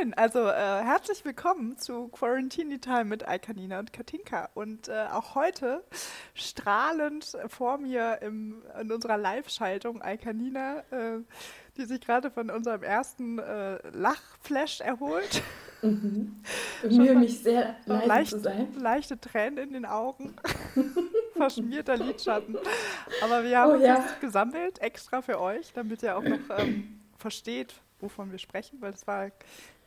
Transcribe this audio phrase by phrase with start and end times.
[0.00, 0.14] schön.
[0.14, 4.48] Also äh, herzlich willkommen zu Quarantini Time mit Alkanina und Katinka.
[4.54, 5.82] Und äh, auch heute
[6.34, 11.18] strahlend vor mir im, in unserer Live-Schaltung Alkanina, äh,
[11.76, 15.42] die sich gerade von unserem ersten äh, Lachflash erholt.
[15.82, 16.42] Mhm.
[16.82, 18.68] Bemühe mich sehr leise leicht, zu sein.
[18.78, 20.34] Leichte Tränen in den Augen,
[21.36, 22.56] verschmierter Lidschatten.
[23.22, 23.96] Aber wir haben Oh uns ja.
[23.96, 28.92] jetzt gesammelt, extra für euch, damit ihr auch noch ähm, versteht, wovon wir sprechen, weil
[28.92, 29.30] es war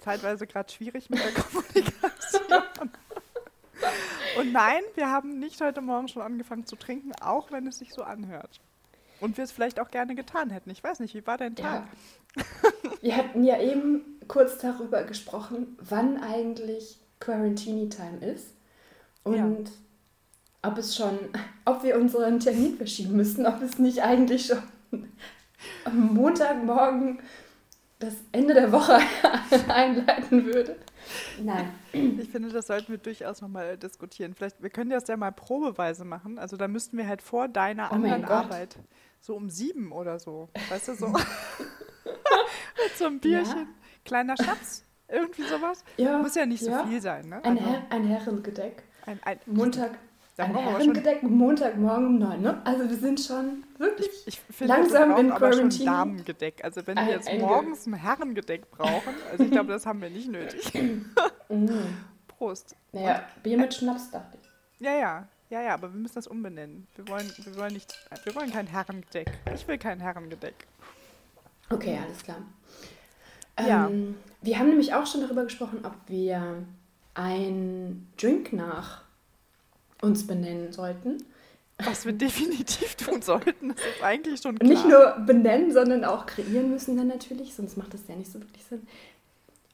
[0.04, 2.64] zeitweise gerade schwierig mit der Kommunikation.
[4.38, 7.94] Und nein, wir haben nicht heute Morgen schon angefangen zu trinken, auch wenn es sich
[7.94, 8.60] so anhört.
[9.20, 10.70] Und wir es vielleicht auch gerne getan hätten.
[10.70, 11.86] Ich weiß nicht, wie war dein Tag?
[12.36, 12.44] Ja.
[13.02, 18.48] Wir hatten ja eben kurz darüber gesprochen, wann eigentlich Quarantini Time ist
[19.24, 19.72] und
[20.62, 21.20] ob es schon,
[21.66, 24.64] ob wir unseren Termin verschieben müssen, ob es nicht eigentlich schon
[25.86, 27.20] am Montagmorgen
[28.06, 28.98] das Ende der Woche
[29.68, 30.76] einleiten würde.
[31.42, 31.72] Nein.
[31.92, 34.34] Ich finde, das sollten wir durchaus nochmal diskutieren.
[34.34, 36.40] Vielleicht, wir können das ja mal probeweise machen.
[36.40, 38.24] Also da müssten wir halt vor deiner Oh anderen.
[38.26, 38.78] Arbeit,
[39.20, 41.08] so um sieben oder so, weißt du, so
[42.84, 43.68] mit so einem Bierchen, Ja.
[44.06, 45.84] kleiner Schnaps, irgendwie sowas.
[45.98, 46.86] Ja, Muss ja nicht so ja.
[46.86, 47.44] viel sein, ne?
[47.44, 48.84] Ein, Also Herr, ein Herrengedeck.
[49.06, 49.92] ein, ein, Montag,
[50.36, 52.42] Brauchen wir aber schon- Herrengedeck Montagmorgen um neun.
[52.42, 52.62] Ne?
[52.66, 55.86] Also wir sind schon wirklich Ich finde, langsam wir brauchen in aber schon Quarantine.
[55.92, 56.64] Damengedeck.
[56.64, 60.10] Also wenn wir jetzt ein- morgens ein Herrengedeck brauchen, also ich glaube, das haben wir
[60.10, 60.72] nicht nötig.
[61.50, 61.68] Mm.
[62.28, 62.76] Prost.
[62.94, 64.50] Naja, Bier mit Schnaps dachte ich.
[64.84, 66.88] Ja, ja, ja, ja, aber wir müssen das umbenennen.
[66.96, 67.94] Wir wollen, wir wollen nicht,
[68.24, 69.30] wir wollen kein Herrengedeck.
[69.54, 70.56] Ich will kein Herrengedeck.
[71.70, 72.38] Okay, alles klar.
[73.60, 73.88] Ja.
[73.88, 76.64] Ähm, wir haben nämlich auch schon darüber gesprochen, ob wir
[77.14, 79.04] ein Drink nach
[80.04, 81.24] uns benennen sollten.
[81.84, 84.70] Was wir definitiv tun sollten, das ist eigentlich schon klar.
[84.70, 88.40] Nicht nur benennen, sondern auch kreieren müssen dann natürlich, sonst macht das ja nicht so
[88.40, 88.82] wirklich Sinn.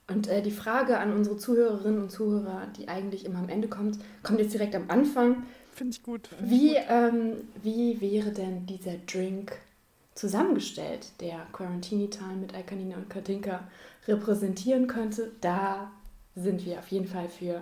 [0.07, 3.99] Und äh, die Frage an unsere Zuhörerinnen und Zuhörer, die eigentlich immer am Ende kommt,
[4.23, 5.43] kommt jetzt direkt am Anfang.
[5.73, 6.27] Finde ich gut.
[6.27, 6.85] Find Wie, ich gut.
[6.89, 9.55] ähm, wie wäre denn dieser Drink
[10.15, 13.67] zusammengestellt, der Quarantini Time mit Alkanina und Katinka
[14.07, 15.31] repräsentieren könnte?
[15.41, 15.91] Da
[16.35, 17.61] sind wir auf jeden Fall für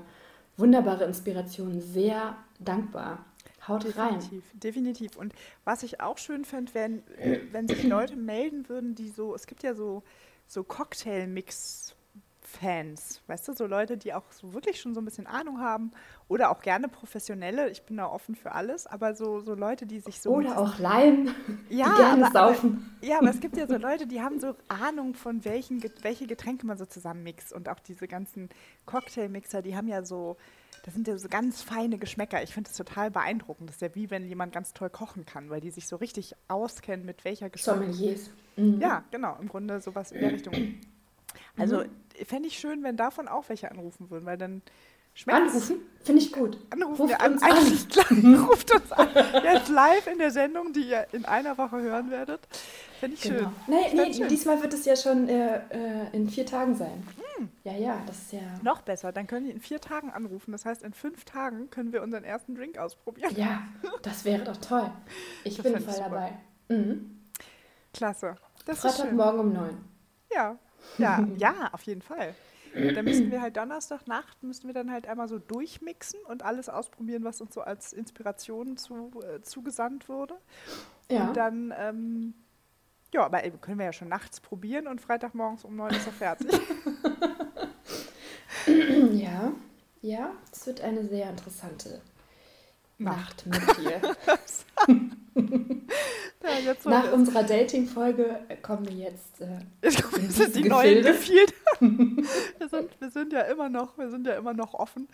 [0.55, 3.25] wunderbare Inspirationen sehr dankbar.
[3.68, 4.13] Haut rein.
[4.19, 5.18] Definitiv, definitiv.
[5.18, 5.34] Und
[5.66, 7.03] was ich auch schön fände, wenn,
[7.51, 10.03] wenn sich Leute melden würden, die so, es gibt ja so,
[10.47, 15.59] so Cocktail-Mix-Fans, weißt du, so Leute, die auch so wirklich schon so ein bisschen Ahnung
[15.59, 15.91] haben
[16.29, 20.00] oder auch gerne Professionelle, ich bin da offen für alles, aber so, so Leute, die
[20.00, 20.29] sich so.
[20.31, 21.34] Oder auch Laien,
[21.69, 22.96] Ja, die gerne aber- aber- saufen.
[23.01, 26.66] Ja, aber es gibt ja so Leute, die haben so Ahnung von welchen, welche Getränke
[26.66, 27.51] man so zusammen mixt.
[27.53, 28.47] Und auch diese ganzen
[28.85, 30.38] Cocktailmixer, die haben ja so,
[30.87, 32.41] das sind ja so ganz feine Geschmäcker.
[32.43, 33.67] Ich finde das total beeindruckend.
[33.69, 36.33] Das ist ja wie wenn jemand ganz toll kochen kann, weil die sich so richtig
[36.47, 37.75] auskennen, mit welcher Geschmack.
[37.75, 38.29] Sommeliers.
[38.55, 38.79] Mhm.
[38.79, 40.53] Ja, genau, im Grunde sowas in der Richtung.
[41.57, 41.83] Also
[42.25, 44.61] fände ich schön, wenn davon auch welche anrufen würden, weil dann
[45.13, 45.75] schmeckt es- Anrufen?
[46.05, 46.57] Finde ich gut.
[46.69, 47.33] Anrufen Ruft wir an.
[47.33, 47.49] uns an.
[47.89, 49.09] Gleich, ruft uns an.
[49.43, 52.39] Jetzt live in der Sendung, die ihr in einer Woche hören werdet.
[53.01, 53.39] Finde ich Genau.
[53.39, 53.49] schön.
[53.67, 54.29] Nee, nee, schön.
[54.29, 57.03] diesmal wird es ja schon äh, äh, in vier Tagen sein.
[57.63, 58.41] Ja, ja, das ist ja.
[58.63, 60.51] Noch besser, dann können die in vier Tagen anrufen.
[60.51, 63.33] Das heißt, in fünf Tagen können wir unseren ersten Drink ausprobieren.
[63.35, 63.61] Ja,
[64.01, 64.91] das wäre doch toll.
[65.43, 66.09] Ich Das bin voll super.
[66.09, 66.33] dabei.
[66.69, 67.19] Mhm.
[67.93, 68.35] Klasse.
[68.65, 68.79] Das.
[68.81, 69.77] Freitagmorgen um neun.
[70.33, 70.57] Ja.
[70.97, 72.35] Ja, ja, auf jeden Fall.
[72.73, 77.23] Dann müssten wir halt Donnerstagnacht, müssten wir dann halt einmal so durchmixen und alles ausprobieren,
[77.23, 80.35] was uns so als Inspiration zu, äh, zugesandt wurde.
[81.09, 81.27] Ja.
[81.29, 82.33] Und dann, ähm,
[83.13, 86.13] ja, aber ey, können wir ja schon nachts probieren und Freitagmorgens um neun ist er
[86.13, 86.51] fertig.
[89.13, 89.53] ja,
[90.01, 92.01] ja, es wird eine sehr interessante
[93.00, 93.46] Nacht.
[93.46, 94.01] Nacht, mit dir.
[96.43, 99.41] Ja, jetzt Nach unserer Dating-Folge kommen wir jetzt.
[99.41, 101.03] Äh, das sind diese die neuen.
[101.03, 101.52] Gefilde.
[101.79, 105.09] wir, sind, wir sind ja immer noch, wir sind ja immer noch offen.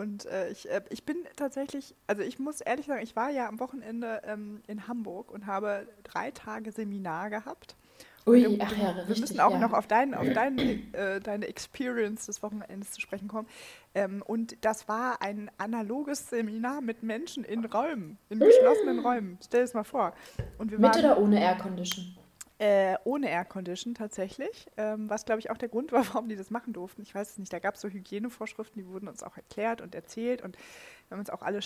[0.00, 3.46] Und äh, ich, äh, ich bin tatsächlich, also ich muss ehrlich sagen, ich war ja
[3.48, 7.76] am Wochenende ähm, in Hamburg und habe drei Tage Seminar gehabt.
[8.26, 9.20] ui, wir, ach ja, wir richtig.
[9.20, 9.58] müssen auch ja.
[9.58, 10.58] noch auf, dein, auf dein,
[10.94, 13.46] äh, deine Experience des Wochenendes zu sprechen kommen.
[13.94, 19.36] Ähm, und das war ein analoges Seminar mit Menschen in Räumen, in geschlossenen Räumen.
[19.44, 20.14] Stell es mal vor.
[20.56, 22.16] Und wir Mit waren, oder ohne Air Condition?
[22.60, 26.36] Äh, ohne Air Condition tatsächlich, ähm, was glaube ich auch der Grund war, warum die
[26.36, 27.00] das machen durften.
[27.02, 27.52] Ich weiß es nicht.
[27.52, 30.56] Da gab es so Hygienevorschriften, die wurden uns auch erklärt und erzählt und
[31.08, 31.60] wir haben uns auch alle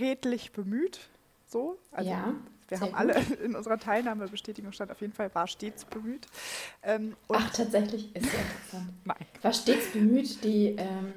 [0.00, 1.08] redlich bemüht.
[1.46, 2.34] So, also Ja,
[2.66, 3.14] wir haben alle
[3.44, 6.26] in unserer Teilnahmebestätigung stand auf jeden Fall, war stets bemüht.
[6.82, 8.92] Ähm, Ach, tatsächlich ist sehr interessant.
[9.04, 11.12] nein, War stets bemüht, die ähm,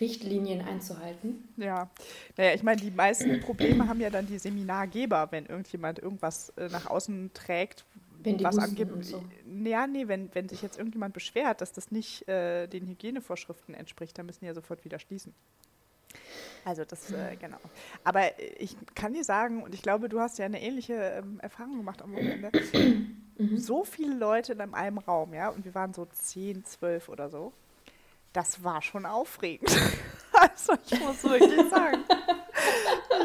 [0.00, 1.48] Richtlinien einzuhalten.
[1.56, 1.88] ja.
[2.36, 6.68] Naja, ich meine, die meisten Probleme haben ja dann die Seminargeber, wenn irgendjemand irgendwas äh,
[6.68, 7.84] nach außen trägt,
[8.24, 9.24] wenn die was und so.
[9.64, 14.18] Ja, nee, wenn, wenn sich jetzt irgendjemand beschwert, dass das nicht äh, den Hygienevorschriften entspricht,
[14.18, 15.34] dann müssen die ja sofort wieder schließen.
[16.64, 17.58] Also das, äh, genau.
[18.04, 18.22] Aber
[18.58, 22.02] ich kann dir sagen, und ich glaube, du hast ja eine ähnliche ähm, Erfahrung gemacht
[22.02, 22.50] am Wochenende,
[23.40, 23.56] Mhm.
[23.56, 27.54] so viele Leute in einem Raum, ja, und wir waren so 10, 12 oder so,
[28.34, 29.70] das war schon aufregend.
[30.32, 32.04] also ich muss wirklich sagen.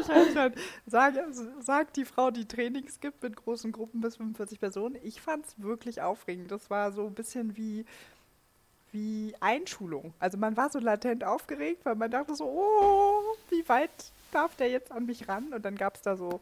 [0.00, 0.52] Ich weiß schon,
[0.86, 1.14] sag,
[1.60, 5.60] sagt die Frau, die Trainings gibt mit großen Gruppen bis 45 Personen, ich fand es
[5.60, 6.50] wirklich aufregend.
[6.50, 7.84] Das war so ein bisschen wie,
[8.92, 10.14] wie Einschulung.
[10.18, 13.90] Also man war so latent aufgeregt, weil man dachte so, oh, wie weit
[14.32, 15.52] darf der jetzt an mich ran?
[15.52, 16.40] Und dann gab es da so,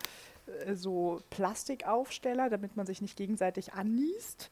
[0.66, 4.50] äh, so Plastikaufsteller, damit man sich nicht gegenseitig anniest.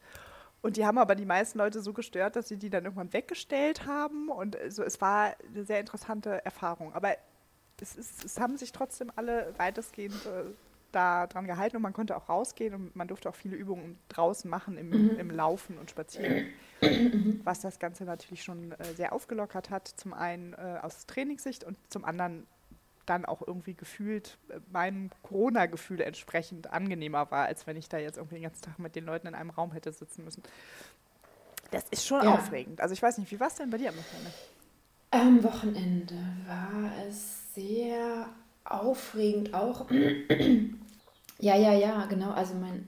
[0.61, 3.85] Und die haben aber die meisten Leute so gestört, dass sie die dann irgendwann weggestellt
[3.85, 4.29] haben.
[4.29, 6.93] Und also es war eine sehr interessante Erfahrung.
[6.93, 7.15] Aber
[7.83, 10.45] es, ist, es haben sich trotzdem alle weitestgehend äh,
[10.91, 14.49] da dran gehalten und man konnte auch rausgehen und man durfte auch viele Übungen draußen
[14.49, 15.19] machen im, Mhm.
[15.19, 16.47] im Laufen und Spazieren.
[17.43, 19.87] Was das Ganze natürlich schon äh, sehr aufgelockert hat.
[19.87, 22.47] Zum einen äh, aus Trainingssicht und zum anderen
[23.05, 28.17] dann auch irgendwie gefühlt äh, meinem Corona-Gefühl entsprechend angenehmer war, als wenn ich da jetzt
[28.17, 30.41] irgendwie den ganzen Tag mit den Leuten in einem Raum hätte sitzen müssen.
[31.71, 32.35] Das ist schon Ja.
[32.35, 32.79] aufregend.
[32.79, 34.31] Also ich weiß nicht, wie war es denn bei dir am Wochenende?
[35.11, 36.15] Am Wochenende
[36.47, 38.27] war es sehr
[38.65, 39.85] aufregend auch.
[41.39, 42.31] ja, ja, ja, genau.
[42.31, 42.87] Also mein,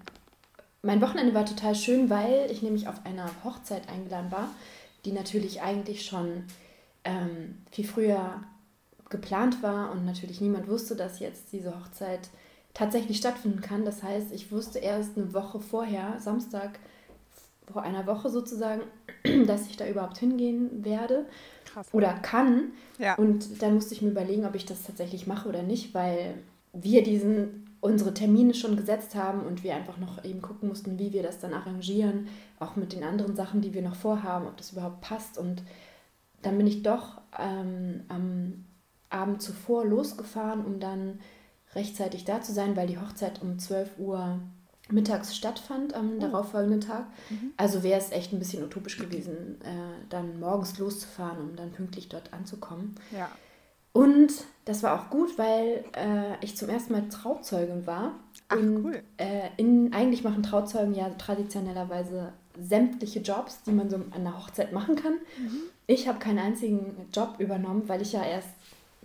[0.82, 4.50] mein Wochenende war total schön, weil ich nämlich auf einer Hochzeit eingeladen war,
[5.04, 6.46] die natürlich eigentlich schon
[7.04, 8.44] ähm, viel früher
[9.10, 12.30] geplant war und natürlich niemand wusste, dass jetzt diese Hochzeit
[12.74, 13.86] tatsächlich stattfinden kann.
[13.86, 16.80] Das heißt, ich wusste erst eine Woche vorher, Samstag
[17.72, 18.82] vor einer Woche sozusagen,
[19.46, 21.26] dass ich da überhaupt hingehen werde
[21.76, 21.94] Krass.
[21.94, 22.72] oder kann.
[23.00, 23.16] Ja.
[23.16, 26.36] Und dann musste ich mir überlegen, ob ich das tatsächlich mache oder nicht, weil
[26.72, 31.14] wir diesen unsere Termine schon gesetzt haben und wir einfach noch eben gucken mussten, wie
[31.14, 32.28] wir das dann arrangieren,
[32.60, 35.38] auch mit den anderen Sachen, die wir noch vorhaben, ob das überhaupt passt.
[35.38, 35.62] Und
[36.42, 38.66] dann bin ich doch ähm, am
[39.10, 41.20] Abend zuvor losgefahren, um dann
[41.76, 44.40] rechtzeitig da zu sein, weil die Hochzeit um 12 Uhr
[44.92, 47.06] mittags stattfand am darauffolgenden Tag.
[47.58, 52.10] Also wäre es echt ein bisschen utopisch gewesen, äh, dann morgens loszufahren, um dann pünktlich
[52.10, 52.96] dort anzukommen.
[53.12, 53.30] ja.
[53.96, 54.34] Und
[54.66, 58.12] das war auch gut, weil äh, ich zum ersten Mal Trauzeugin war.
[58.50, 59.04] Ach, und, cool.
[59.16, 64.74] Äh, in, eigentlich machen Trauzeugen ja traditionellerweise sämtliche Jobs, die man so an einer Hochzeit
[64.74, 65.14] machen kann.
[65.38, 65.62] Mhm.
[65.88, 68.50] Ich habe keinen einzigen Job übernommen, weil ich ja erst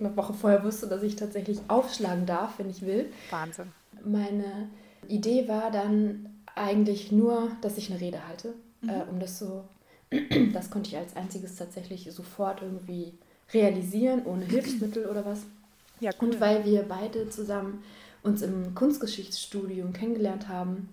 [0.01, 3.13] eine Woche vorher wusste, dass ich tatsächlich aufschlagen darf, wenn ich will.
[3.31, 3.71] Wahnsinn.
[4.05, 4.71] Meine
[5.11, 8.91] Idee war dann eigentlich nur, dass ich eine Rede halte, Mhm.
[8.91, 9.65] äh, um das so,
[10.53, 13.13] das konnte ich als einziges tatsächlich sofort irgendwie
[13.53, 15.41] realisieren, ohne Hilfsmittel oder was.
[16.01, 16.29] Ja, cool.
[16.29, 17.83] Und weil wir beide zusammen
[18.23, 20.89] uns im Kunstgeschichtsstudium kennengelernt haben,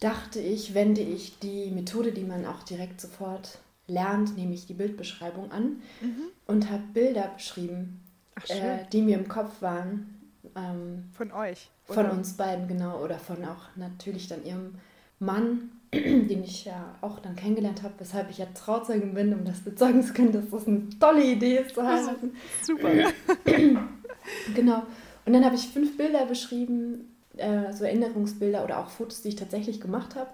[0.00, 5.50] dachte ich, wende ich die Methode, die man auch direkt sofort lernt, nämlich die Bildbeschreibung
[5.52, 5.82] an
[6.46, 7.98] und habe Bilder beschrieben, Mhm.
[8.34, 10.21] Ach, äh, die mir im Kopf waren.
[10.56, 11.70] Ähm, Von euch.
[11.84, 12.12] von oder?
[12.12, 13.02] uns beiden, genau.
[13.02, 14.74] Oder von auch natürlich dann ihrem
[15.18, 19.60] Mann, den ich ja auch dann kennengelernt habe, weshalb ich ja Trauzeugin bin, um das
[19.60, 22.34] bezeugen zu können, dass das eine tolle Idee ist zu heiraten.
[22.62, 22.90] Super.
[24.54, 24.82] Genau.
[25.24, 29.36] Und dann habe ich fünf Bilder beschrieben, äh, so Erinnerungsbilder oder auch Fotos, die ich
[29.36, 30.30] tatsächlich gemacht habe.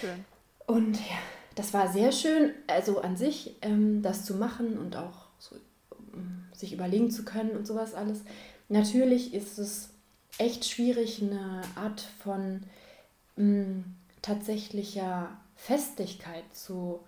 [0.00, 0.24] Schön.
[0.66, 1.18] Und ja,
[1.54, 5.56] das war sehr schön, also an sich, ähm, das zu machen und auch so,
[6.14, 8.22] ähm, sich überlegen zu können und sowas alles.
[8.68, 9.90] Natürlich ist es
[10.38, 12.62] echt schwierig, eine Art von
[13.36, 13.84] mh,
[14.22, 17.00] tatsächlicher Festigkeit zu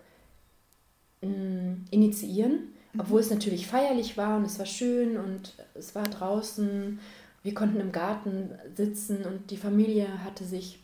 [1.21, 6.99] mh, initiieren, obwohl es natürlich feierlich war und es war schön und es war draußen.
[7.43, 10.79] Wir konnten im Garten sitzen und die Familie hatte sich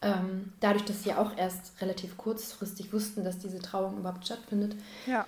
[0.00, 4.76] ähm, dadurch, dass sie auch erst relativ kurzfristig wussten, dass diese Trauung überhaupt stattfindet,
[5.06, 5.26] Ja.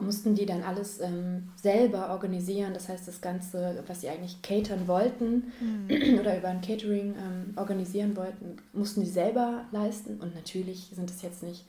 [0.00, 2.72] Mussten die dann alles ähm, selber organisieren.
[2.74, 5.52] Das heißt, das Ganze, was sie eigentlich catern wollten
[6.20, 10.20] oder über ein Catering ähm, organisieren wollten, mussten die selber leisten.
[10.20, 11.64] Und natürlich sind es jetzt nicht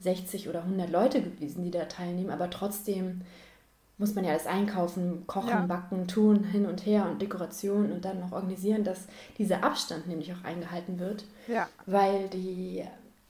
[0.00, 3.20] 60 oder 100 Leute gewesen, die da teilnehmen, aber trotzdem
[3.98, 5.66] muss man ja alles einkaufen, kochen, Ja.
[5.66, 9.00] backen, tun, hin und her und Dekoration und dann noch organisieren, dass
[9.36, 11.68] dieser Abstand nämlich auch eingehalten wird Ja.
[11.84, 12.82] weil die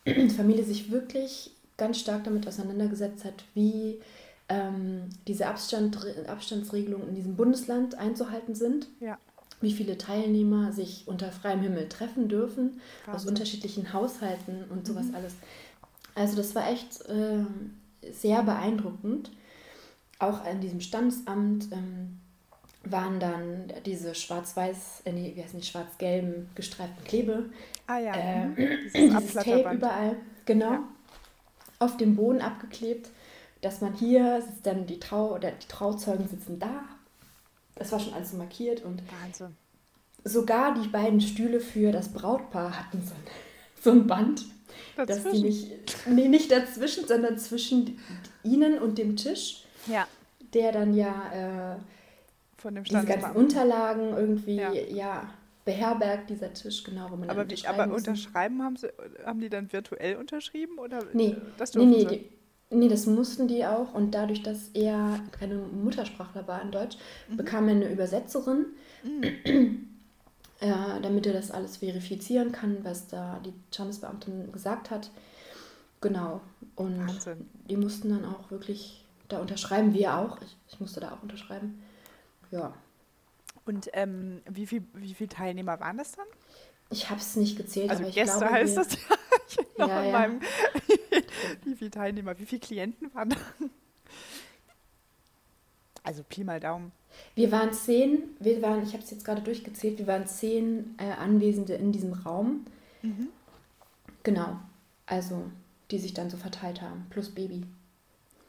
[0.37, 1.51] Familie sich wirklich
[1.81, 3.99] ganz stark damit auseinandergesetzt hat, wie
[4.49, 9.19] ähm, diese Abstand, Abstandsregelungen in diesem Bundesland einzuhalten sind, Ja.
[9.61, 13.29] wie viele Teilnehmer sich unter freiem Himmel treffen dürfen, aus Wahnsinn.
[13.31, 15.35] unterschiedlichen Haushalten und sowas alles.
[16.15, 17.75] Also das war echt ähm,
[18.13, 19.31] sehr beeindruckend.
[20.19, 22.19] Auch an diesem Standesamt ähm,
[22.85, 27.45] waren dann diese schwarz-weiß, äh, nee, wie heißen die, schwarz-gelben gestreiften Klebe.
[27.87, 28.57] Ah ja, Äh, mhm.
[28.93, 29.77] dieses Tape Abflatterband.
[29.79, 30.89] überall, genau, Ja.
[31.81, 33.09] Auf dem Boden abgeklebt,
[33.63, 36.85] dass man hier sitzt dann die Trau oder die Trauzeugen sitzen da.
[37.75, 39.57] Das war schon alles so markiert und Wahnsinn.
[40.25, 43.23] sogar die beiden Stühle für das Brautpaar hatten so ein,
[43.83, 44.45] so ein Band,
[44.97, 45.43] dass die Dazwischen.
[45.43, 47.99] nicht, nee, nicht dazwischen, sondern zwischen
[48.45, 50.07] ihnen und dem Tisch, Ja,
[50.55, 51.77] der dann ja äh,
[52.59, 53.33] von dem diese ganzen.
[53.33, 54.73] Unterlagen irgendwie Ja.
[54.73, 55.35] ja.
[55.65, 57.99] Beherbergt, dieser Tisch, genau, wo man Aber, dann wie, unterschreiben aber muss.
[57.99, 58.89] unterschreiben haben sie,
[59.25, 62.31] haben die dann virtuell unterschrieben oder Nee, das Nee, nee, die,
[62.71, 63.93] nee, das mussten die auch.
[63.95, 66.97] Und dadurch, dass er keine Muttersprachler war in Deutsch,
[67.29, 67.37] Mhm.
[67.37, 68.67] bekam er eine Übersetzerin,
[70.61, 75.11] äh, damit er das alles verifizieren kann, was da die Standesbeamtin gesagt hat.
[76.01, 76.41] Genau.
[76.77, 77.49] Und Wahnsinn.
[77.69, 80.41] die mussten dann auch wirklich da unterschreiben, wir auch.
[80.43, 81.83] Ich, ich musste da auch unterschreiben.
[82.51, 82.75] Ja.
[83.65, 86.27] Und ähm, wie viele wie viel Teilnehmer waren das dann?
[86.91, 88.99] Ich habe es nicht gezählt, Also aber ich Gäste glaube, heißt das ja.
[89.49, 90.13] Ich noch Ja, in ja.
[90.13, 90.41] meinem
[91.65, 93.37] wie viele Teilnehmer, wie viele Klienten waren da?
[96.03, 96.93] Also Pi mal Daumen.
[97.35, 101.13] Wir waren zehn, wir waren, ich habe es jetzt gerade durchgezählt, wir waren zehn äh,
[101.13, 102.65] Anwesende in diesem Raum.
[103.03, 103.29] Mhm.
[104.23, 104.59] Genau.
[105.07, 105.51] Also,
[105.91, 107.07] die sich dann so verteilt haben.
[107.11, 107.65] Plus Baby.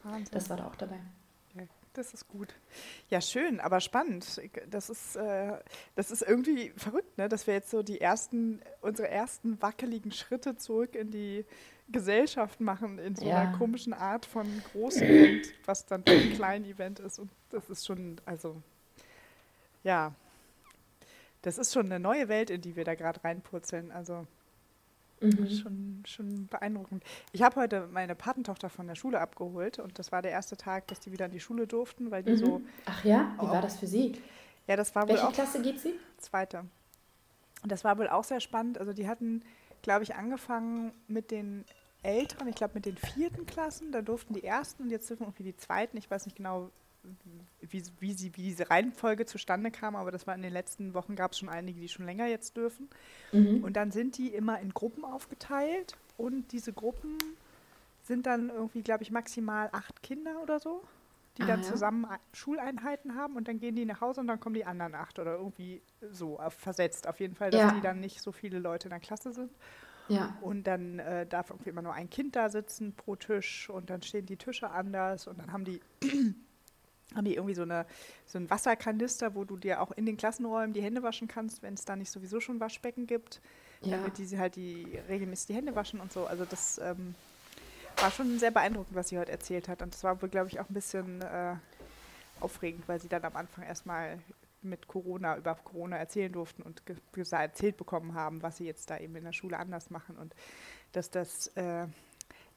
[0.03, 0.27] Wahnsinn.
[0.31, 0.99] Das war da auch dabei.
[1.93, 2.55] Das ist gut.
[3.09, 4.41] Ja, schön, aber spannend.
[4.69, 5.57] Das ist, äh,
[5.95, 7.27] das ist irgendwie verrückt, ne?
[7.27, 11.45] dass wir jetzt so die ersten, unsere ersten wackeligen Schritte zurück in die
[11.89, 13.41] Gesellschaft machen, in so Ja.
[13.41, 17.19] einer komischen Art von Groß-Event, was dann ein Klein-Event ist.
[17.19, 18.61] Und das ist schon, also,
[19.83, 20.13] ja,
[21.41, 23.91] das ist schon eine neue Welt, in die wir da gerade reinpurzeln.
[23.91, 24.25] Also,
[25.21, 25.49] Mhm.
[25.49, 27.03] Schon, schon beeindruckend.
[27.31, 30.87] Ich habe heute meine Patentochter von der Schule abgeholt und das war der erste Tag,
[30.87, 32.37] dass die wieder in die Schule durften, weil die Mhm.
[32.37, 34.13] so, Ach ja, wie war das für Sie?
[34.67, 35.93] ja, das war wohl Welche auch Klasse geht sie?
[36.17, 36.65] zweite.
[37.63, 38.79] Und das war wohl auch sehr spannend.
[38.79, 39.43] Also die hatten,
[39.83, 41.63] glaube ich, angefangen mit den
[42.03, 45.43] Älteren, ich glaube mit den vierten Klassen, da durften die ersten und jetzt dürfen irgendwie
[45.43, 45.97] die zweiten.
[45.97, 46.71] Ich weiß nicht genau,
[47.61, 51.15] wie, wie, sie, wie diese Reihenfolge zustande kam, aber das war in den letzten Wochen
[51.15, 52.89] gab es schon einige, die schon länger jetzt dürfen.
[53.31, 53.63] Mhm.
[53.63, 57.17] Und dann sind die immer in Gruppen aufgeteilt und diese Gruppen
[58.03, 60.83] sind dann irgendwie, glaube ich, maximal acht Kinder oder so,
[61.37, 61.67] die Ah, dann ja.
[61.67, 64.95] zusammen Ei- Schuleinheiten haben und dann gehen die nach Hause und dann kommen die anderen
[64.95, 65.81] acht oder irgendwie
[66.11, 67.07] so auf, versetzt.
[67.07, 67.71] Auf jeden Fall, dass Ja.
[67.71, 69.51] die dann nicht so viele Leute in der Klasse sind.
[70.07, 70.35] Ja.
[70.41, 74.01] Und dann äh, darf irgendwie immer nur ein Kind da sitzen pro Tisch und dann
[74.01, 75.79] stehen die Tische anders und dann haben die,
[77.15, 77.85] haben die irgendwie so, eine,
[78.25, 81.73] so einen Wasserkanister, wo du dir auch in den Klassenräumen die Hände waschen kannst, wenn
[81.73, 83.41] es da nicht sowieso schon Waschbecken gibt,
[83.81, 83.97] Ja.
[83.97, 86.25] damit die sie halt die regelmäßig die Hände waschen und so.
[86.25, 87.15] Also das ähm,
[87.97, 89.81] war schon sehr beeindruckend, was sie heute erzählt hat.
[89.81, 91.55] Und das war wohl, glaube ich, auch ein bisschen äh,
[92.39, 94.19] aufregend, weil sie dann am Anfang erstmal
[94.63, 96.95] mit Corona, über Corona erzählen durften und ge
[97.31, 100.35] erzählt bekommen haben, was sie jetzt da eben in der Schule anders machen und
[100.91, 101.87] dass das äh,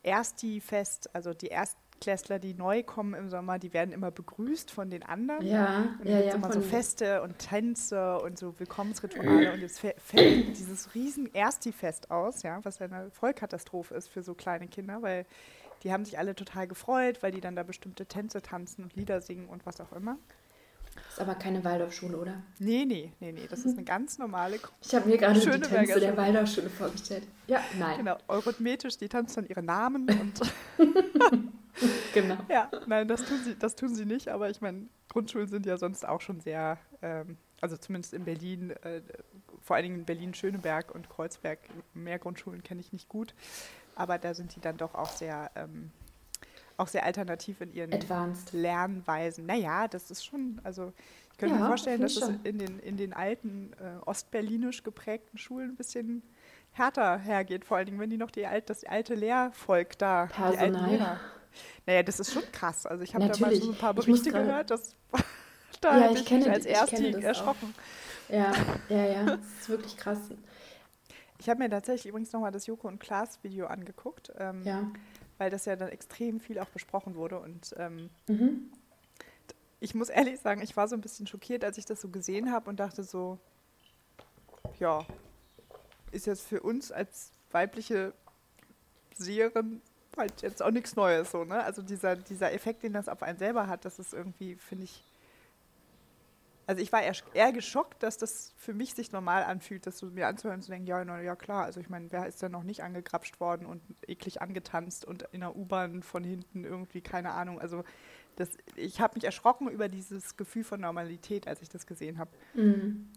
[0.03, 1.51] Ersti-Fest, also die
[1.99, 5.45] Erstklässler, die neu kommen im Sommer, die werden immer begrüßt von den anderen.
[5.47, 6.35] Ja, Und dann ja, ja.
[6.35, 9.53] immer so Feste und Tänze und so Willkommensrituale.
[9.53, 14.23] Und jetzt fä- fällt dieses riesen Ersti-Fest aus, ja, was ja eine Vollkatastrophe ist für
[14.23, 15.25] so kleine Kinder, weil
[15.83, 19.21] die haben sich alle total gefreut, weil die dann da bestimmte Tänze tanzen und Lieder
[19.21, 20.19] singen und was auch immer.
[21.09, 22.35] Ist aber keine Waldorfschule, oder?
[22.59, 25.71] Nee, nee, nee, nee, das ist eine ganz normale, Ich habe mir gerade die Tänze
[25.71, 26.17] der Schule.
[26.17, 27.27] Waldorfschule vorgestellt.
[27.49, 27.99] Ja, nein.
[27.99, 30.41] genau, eurhythmetisch, die tanzen dann ihre Namen und
[32.15, 32.37] Genau.
[32.49, 35.77] Ja, nein, das tun sie, das tun sie nicht, aber ich meine, Grundschulen sind ja
[35.77, 39.01] sonst auch schon sehr, ähm, also zumindest in Berlin, äh,
[39.63, 41.59] vor allen Dingen in Berlin-Schöneberg und Kreuzberg,
[41.93, 43.35] mehr Grundschulen kenne ich nicht gut,
[43.97, 45.91] aber da sind die dann doch auch sehr, ähm,
[46.77, 48.53] auch sehr alternativ in ihren Advanced.
[48.53, 49.47] Lernweisen.
[49.47, 50.93] Naja, das ist schon, also
[51.33, 54.83] ich könnte mir Ja, vorstellen, finde dass es in den, in den alten äh, ostberlinisch
[54.85, 56.23] geprägten Schulen ein bisschen
[56.73, 60.33] härter hergeht, vor allen Dingen, wenn die noch die alt, das alte Lehrvolk da, die
[60.43, 60.91] alten Personal.
[60.91, 61.21] Lehrer.
[61.87, 62.87] Naja, das ist schon krass.
[62.87, 64.95] Also ich habe da mal so ein paar Berichte gehört, das
[65.81, 67.29] da Ja, ich kenne als Ersti das auch.
[67.29, 67.75] erschrocken.
[68.29, 68.53] Ja,
[68.89, 69.25] ja, ja.
[69.37, 70.19] Das ist wirklich krass.
[71.39, 74.91] Ich habe mir tatsächlich übrigens nochmal das Joko und Klaas Video angeguckt, ähm, Ja.
[75.39, 78.71] weil das ja dann extrem viel auch besprochen wurde und ähm, Mhm.
[79.81, 82.51] ich muss ehrlich sagen, ich war so ein bisschen schockiert, als ich das so gesehen
[82.51, 83.39] habe und dachte so,
[84.79, 85.05] ja,
[86.13, 88.15] ist jetzt für uns als weibliche
[89.15, 89.83] Seherin
[90.17, 91.63] halt jetzt auch nichts Neues so, ne?
[91.63, 95.05] Also dieser, dieser Effekt, den das auf einen selber hat, das ist irgendwie, finde ich,
[96.67, 100.07] also ich war eher, eher geschockt, dass das für mich sich normal anfühlt, das so
[100.07, 102.53] mir anzuhören und zu denken, ja, na, ja klar, also ich meine, wer ist denn
[102.53, 107.33] noch nicht angegrapscht worden und eklig angetanzt und in der U-Bahn von hinten irgendwie, keine
[107.33, 107.85] Ahnung, also
[108.37, 112.31] das, ich habe mich erschrocken über dieses Gefühl von Normalität, als ich das gesehen habe.
[112.55, 113.09] Mhm.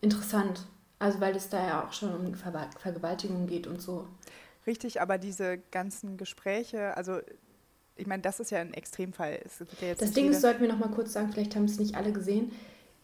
[0.00, 0.66] Interessant.
[0.98, 4.08] Also weil es da ja auch schon um Ver Vergewaltigung geht und so.
[4.66, 7.20] Richtig, aber diese ganzen Gespräche, also
[7.96, 9.40] ich meine, das ist ja ein Extremfall.
[9.80, 12.12] Ja das Ding ist, sollten wir noch mal kurz sagen, vielleicht haben es nicht alle
[12.12, 12.52] gesehen,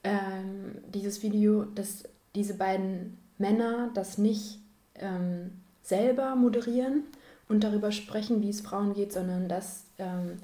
[0.04, 4.60] ähm, dieses Video, dass diese beiden Männer das nicht
[4.96, 5.50] ähm,
[5.82, 7.04] selber moderieren
[7.48, 10.38] und darüber sprechen, wie es Frauen geht, sondern dass ähm,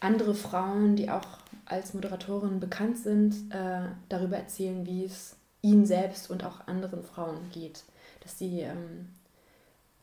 [0.00, 1.26] andere Frauen, die auch
[1.64, 7.38] als Moderatorin bekannt sind, äh, darüber erzählen, wie es ihnen selbst und auch anderen Frauen
[7.52, 7.84] geht.
[8.22, 9.08] Dass sie ähm,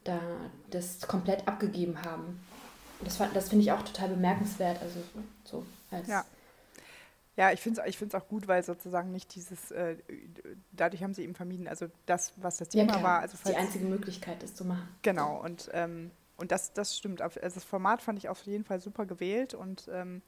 [0.03, 0.19] da
[0.69, 2.39] das komplett abgegeben haben.
[3.03, 4.81] Das, das finde ich auch total bemerkenswert.
[4.81, 4.99] Also
[5.43, 6.25] so als ja.
[7.37, 9.95] Ja, ich finde es ich find's auch gut, weil sozusagen nicht dieses, äh,
[10.73, 13.19] dadurch haben sie eben vermieden, also das, was das Thema ja, war.
[13.21, 14.87] Also die einzige Möglichkeit, das zu machen.
[15.01, 17.21] Genau, und, ähm, und das, das stimmt.
[17.21, 20.21] Also das Format fand ich auf jeden Fall super gewählt und ähm,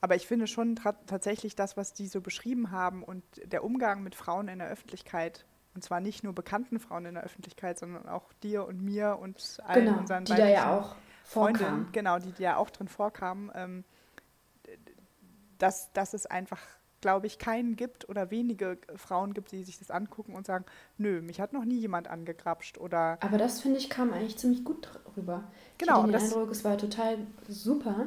[0.00, 4.14] aber ich finde schon tatsächlich das, was die so beschrieben haben und der Umgang mit
[4.14, 8.32] Frauen in der Öffentlichkeit, und zwar nicht nur bekannten Frauen in der Öffentlichkeit, sondern auch
[8.42, 12.42] dir und mir und allen genau, unseren die da ja auch Freundinnen, genau, die, die
[12.42, 13.84] ja auch drin vorkamen, ähm,
[15.58, 16.60] dass, dass es einfach,
[17.00, 20.64] glaube ich, keinen gibt oder wenige Frauen gibt, die sich das angucken und sagen,
[20.98, 23.18] nö, mich hat noch nie jemand angegrapscht oder.
[23.20, 25.44] Aber das finde ich kam eigentlich ziemlich gut rüber.
[25.78, 25.98] Genau.
[25.98, 28.06] Ich hatte den Eindruck, es war total super,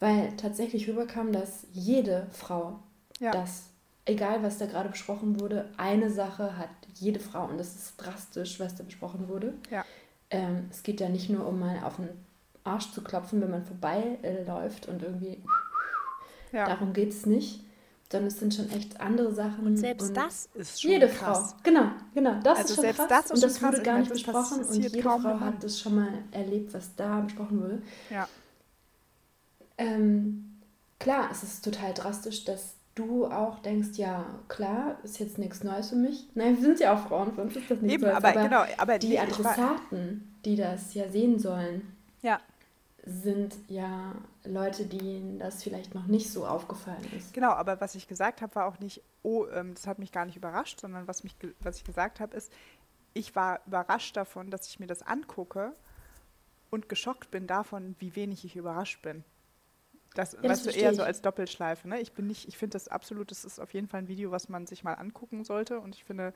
[0.00, 2.80] weil tatsächlich rüberkam, dass jede Frau
[3.20, 3.30] ja.
[3.30, 3.70] das,
[4.04, 8.60] egal was da gerade besprochen wurde, eine Sache hat jede Frau und das ist drastisch,
[8.60, 9.54] was da besprochen wurde.
[9.70, 9.84] Ja.
[10.30, 12.08] Ähm, es geht ja nicht nur um mal auf den
[12.64, 15.42] Arsch zu klopfen, wenn man vorbeiläuft und irgendwie.
[16.52, 16.66] Ja.
[16.66, 17.62] Darum geht es nicht.
[18.10, 19.66] Sondern es sind schon echt andere Sachen.
[19.66, 21.50] Und selbst und das ist schon Jede krass.
[21.50, 22.38] Frau, genau, genau.
[22.40, 23.08] Das also ist schon selbst krass.
[23.08, 24.64] Das ist und das wurde gar nicht besprochen.
[24.64, 27.82] Und jede Frau hat das schon mal erlebt, was da besprochen wurde.
[28.08, 28.28] Ja.
[29.76, 30.60] Ähm,
[31.00, 35.90] klar, es ist total drastisch, dass du auch denkst, ja, klar, ist jetzt nichts Neues
[35.90, 36.26] für mich.
[36.34, 38.16] Nein, wir sind ja auch Frauen, für uns ist das nichts Eben, Neues.
[38.16, 42.40] Aber, aber, genau, aber die Adressaten, die das ja sehen sollen, ja.
[43.04, 47.34] sind ja Leute, denen das vielleicht noch nicht so aufgefallen ist.
[47.34, 50.24] Genau, aber was ich gesagt habe, war auch nicht, oh, ähm, das hat mich gar
[50.24, 52.50] nicht überrascht, sondern was, mich, was ich gesagt habe, ist,
[53.12, 55.72] ich war überrascht davon, dass ich mir das angucke
[56.70, 59.22] und geschockt bin davon, wie wenig ich überrascht bin.
[60.16, 60.96] Das, ja, weißt du, eher ich.
[60.96, 61.88] so als Doppelschleife.
[61.88, 62.00] Ne?
[62.00, 64.48] Ich bin nicht, ich finde das absolut, das ist auf jeden Fall ein Video, was
[64.48, 65.78] man sich mal angucken sollte.
[65.78, 66.32] Und ich finde,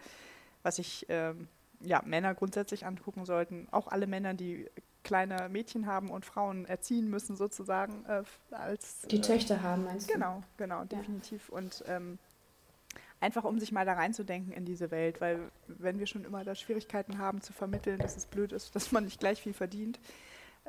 [0.62, 1.48] was ich ähm,
[1.80, 4.68] ja, Männer grundsätzlich angucken sollten, auch alle Männer, die
[5.02, 8.22] kleine Mädchen haben und Frauen erziehen müssen, sozusagen äh,
[8.54, 9.02] als.
[9.10, 10.12] Die äh, Töchter haben, meinst du?
[10.12, 11.48] Genau, genau, definitiv.
[11.48, 11.58] Ja.
[11.58, 12.18] Und ähm,
[13.20, 16.54] einfach um sich mal da reinzudenken in diese Welt, weil wenn wir schon immer da
[16.54, 19.98] Schwierigkeiten haben zu vermitteln, dass es blöd ist, dass man nicht gleich viel verdient,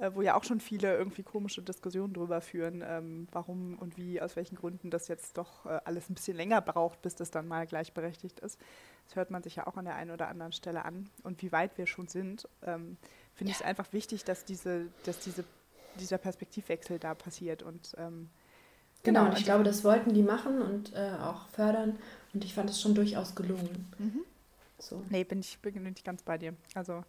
[0.02, 4.20] äh, wo ja auch schon viele irgendwie komische Diskussionen drüber führen, ähm, warum und wie,
[4.20, 7.48] aus welchen Gründen das jetzt doch äh, alles ein bisschen länger braucht, bis das dann
[7.48, 8.60] mal gleichberechtigt ist.
[9.06, 11.08] Das hört man sich ja auch an der einen oder anderen Stelle an.
[11.22, 12.98] Und wie weit wir schon sind, ähm,
[13.36, 13.56] finde ja.
[13.56, 15.44] ich es einfach wichtig, dass, diese, dass diese,
[16.00, 17.62] dieser Perspektivwechsel da passiert.
[17.62, 18.30] Und, ähm,
[19.04, 22.00] genau, und ich glaube, das wollten die machen und äh, auch fördern.
[22.34, 23.94] Und ich fand es schon durchaus gelungen.
[24.00, 24.22] Mhm.
[24.80, 25.04] So.
[25.10, 26.56] Nee, bin ich, bin ich ganz bei dir.
[26.74, 27.04] Also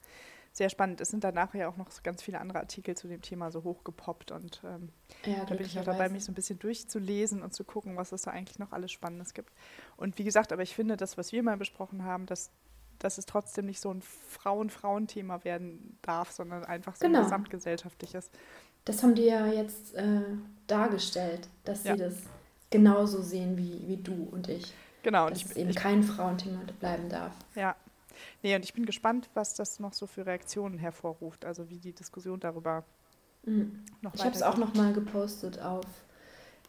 [0.53, 1.01] sehr spannend.
[1.01, 4.33] Es sind danach ja auch noch ganz viele andere Artikel zu dem Thema so hochgepoppt
[4.33, 4.91] und ähm,
[5.25, 8.13] ja, da bin ich auch dabei, mich so ein bisschen durchzulesen und zu gucken, was
[8.13, 9.51] es da eigentlich noch alles Spannendes gibt.
[9.97, 12.51] Und wie gesagt, aber ich finde, das, was wir mal besprochen haben, dass,
[12.99, 17.21] dass es trotzdem nicht so ein Frauen-Frauen-Thema werden darf, sondern einfach so genau.
[17.21, 18.31] ein gesamtgesellschaftliches.
[18.85, 20.21] Das haben die ja jetzt äh,
[20.67, 21.95] dargestellt, dass ja.
[21.95, 22.17] sie das
[22.69, 24.75] genauso sehen wie, wie du und ich.
[25.03, 25.31] Genau.
[25.31, 27.33] Dass und ich, es eben ich, kein Frauenthema bleiben darf.
[27.55, 27.75] Ja,
[28.43, 31.93] Nee, und ich bin gespannt, was das noch so für Reaktionen hervorruft, also wie die
[31.93, 32.85] Diskussion darüber
[33.45, 33.85] mhm.
[34.01, 35.87] noch Ich habe es auch noch mal gepostet auf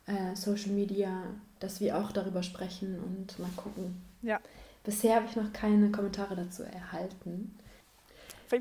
[0.05, 1.23] äh, Social Media,
[1.59, 4.01] dass wir auch darüber sprechen und mal gucken.
[4.21, 4.39] Ja.
[4.83, 7.55] Bisher habe ich noch keine Kommentare dazu erhalten.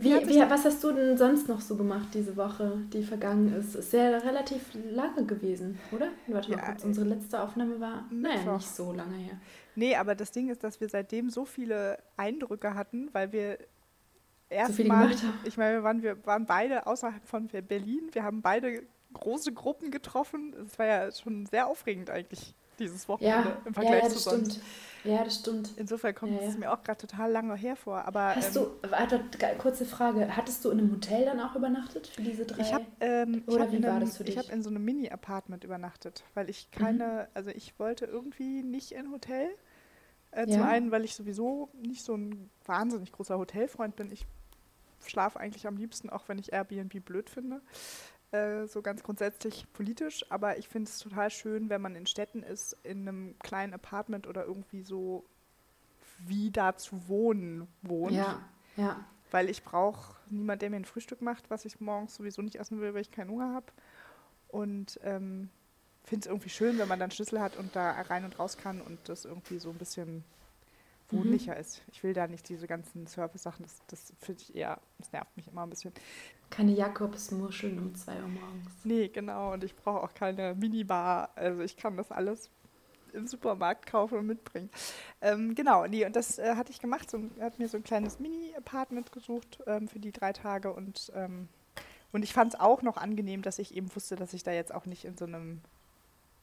[0.01, 3.75] Wie, wie, was hast du denn sonst noch so gemacht diese Woche, die vergangen ist?
[3.75, 6.09] Ist ja relativ lange gewesen, oder?
[6.29, 9.41] Warte ja, mal kurz, unsere letzte Aufnahme war naja, nicht so lange her.
[9.75, 13.59] Nee, aber das Ding ist, dass wir seitdem so viele Eindrücke hatten, weil wir
[14.49, 18.83] erstmal, so ich meine, wir waren, wir waren beide außerhalb von Berlin, wir haben beide
[19.13, 20.55] große Gruppen getroffen.
[20.67, 24.53] Es war ja schon sehr aufregend eigentlich dieses Wochenende ja, im Vergleich ja, zu sonst.
[24.53, 24.67] Stimmt.
[25.05, 25.71] Ja, das stimmt.
[25.77, 28.05] Insofern kommt es mir auch gerade total lange hervor.
[28.05, 29.25] Aber, Hast ähm, du, warte,
[29.59, 32.63] kurze Frage, hattest du in einem Hotel dann auch übernachtet für diese drei?
[32.63, 34.37] Ich habe ähm, Oder hab wie war einem, das für dich?
[34.37, 37.31] Ich habe in so einem Mini-Apartment übernachtet, weil ich keine, mhm.
[37.35, 39.51] also ich wollte irgendwie nicht in Hotel.
[40.31, 40.47] Äh.
[40.47, 44.11] Zum einen, weil ich sowieso nicht so ein wahnsinnig großer Hotelfreund bin.
[44.13, 44.25] Ich
[45.05, 47.61] schlafe eigentlich am liebsten, auch wenn ich Airbnb blöd finde.
[48.33, 52.43] Äh, so ganz grundsätzlich politisch, aber ich finde es total schön, wenn man in Städten
[52.43, 55.25] ist, in einem kleinen Apartment oder irgendwie so
[56.27, 58.15] wie da zu wohnen wohnt.
[58.15, 58.41] Ja,
[58.77, 59.05] ja.
[59.31, 62.81] Weil ich brauche niemanden, der mir ein Frühstück macht, was ich morgens sowieso nicht essen
[62.81, 63.67] will, weil ich keinen Hunger habe.
[64.49, 65.49] Und ähm,
[66.05, 68.81] finde es irgendwie schön, wenn man dann Schlüssel hat und da rein und raus kann
[68.81, 70.25] und das irgendwie so ein bisschen
[71.13, 71.61] wohnlicher mhm.
[71.61, 71.83] ist.
[71.91, 75.49] Ich will da nicht diese ganzen Service-Sachen, das, das finde ich eher, das nervt mich
[75.49, 75.93] immer ein bisschen.
[76.51, 78.85] Keine Jakobsmuscheln um 2 Uhr morgens.
[78.85, 79.53] Nee, genau.
[79.53, 81.31] Und ich brauche auch keine Minibar.
[81.35, 82.51] Also ich kann das alles
[83.13, 84.71] im Supermarkt kaufen und mitbringen.
[85.21, 87.11] Ähm, genau, nee, und das äh, hatte ich gemacht.
[87.11, 91.49] So, hat mir so ein kleines Mini-Apartment gesucht ähm, für die drei Tage und ähm,
[92.13, 94.75] und ich fand es auch noch angenehm, dass ich eben wusste, dass ich da jetzt
[94.75, 95.63] auch nicht in so einem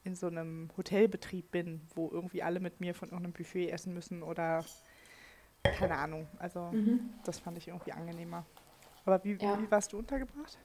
[0.04, 4.24] in so einem Hotelbetrieb bin, wo irgendwie alle mit mir von irgendeinem Buffet essen müssen
[4.24, 4.64] oder
[5.64, 6.28] keine Ahnung.
[6.38, 7.10] Also mhm.
[7.26, 8.46] das fand ich irgendwie angenehmer.
[9.06, 9.62] Aber wie, ja.
[9.62, 10.58] wie warst du untergebracht?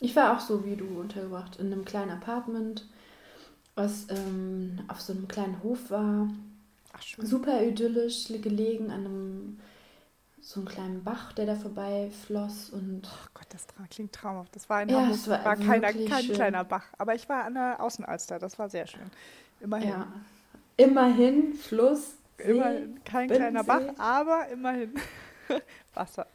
[0.00, 2.88] Ich war auch so wie du untergebracht, in einem kleinen Apartment,
[3.74, 6.28] was ähm, auf so einem kleinen Hof war.
[6.92, 7.02] Ach.
[7.18, 9.60] Super idyllisch gelegen an einem
[10.48, 13.02] so einen kleinen Bach, der da vorbei floss und.
[13.04, 14.56] Oh Gott, das klingt traumhaft.
[14.56, 16.34] Das war in ja, Hamburg, war, war keiner, kein schön.
[16.34, 16.86] kleiner Bach.
[16.96, 19.10] Aber ich war an der Außenalster, das war sehr schön.
[19.60, 19.90] Immerhin.
[19.90, 20.08] Ja.
[20.78, 22.14] Immerhin Fluss.
[22.38, 23.62] See, immerhin kein Binnensee.
[23.62, 24.94] kleiner Bach, aber immerhin
[25.94, 26.26] Wasser.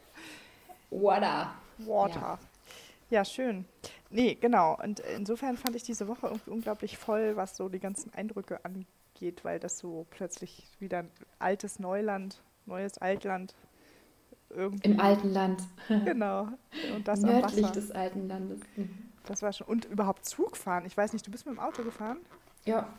[0.92, 1.56] Water.
[1.80, 2.38] Water.
[3.10, 3.18] Ja.
[3.18, 3.66] ja, schön.
[4.12, 4.78] Nee, genau.
[4.84, 9.44] Und insofern fand ich diese Woche irgendwie unglaublich voll, was so die ganzen Eindrücke angeht,
[9.44, 13.56] weil das so plötzlich wieder ein altes Neuland, neues Altland
[14.56, 14.90] irgendwie.
[14.90, 15.62] Im alten Land.
[16.06, 16.48] Genau.
[16.96, 18.60] Und das Nördlich des alten Landes.
[18.76, 18.90] Mhm.
[19.26, 19.68] Das war schon.
[19.68, 20.86] Und überhaupt Zugfahren.
[20.86, 22.18] Ich weiß nicht, du bist mit dem Auto gefahren?
[22.66, 22.92] Ja.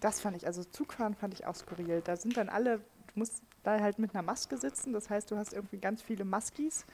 [0.00, 2.02] Das fand ich, also Zugfahren fand ich auch skurril.
[2.04, 2.82] Da sind dann alle, du
[3.14, 4.92] musst da halt mit einer Maske sitzen.
[4.92, 6.84] Das heißt, du hast irgendwie ganz viele Maskis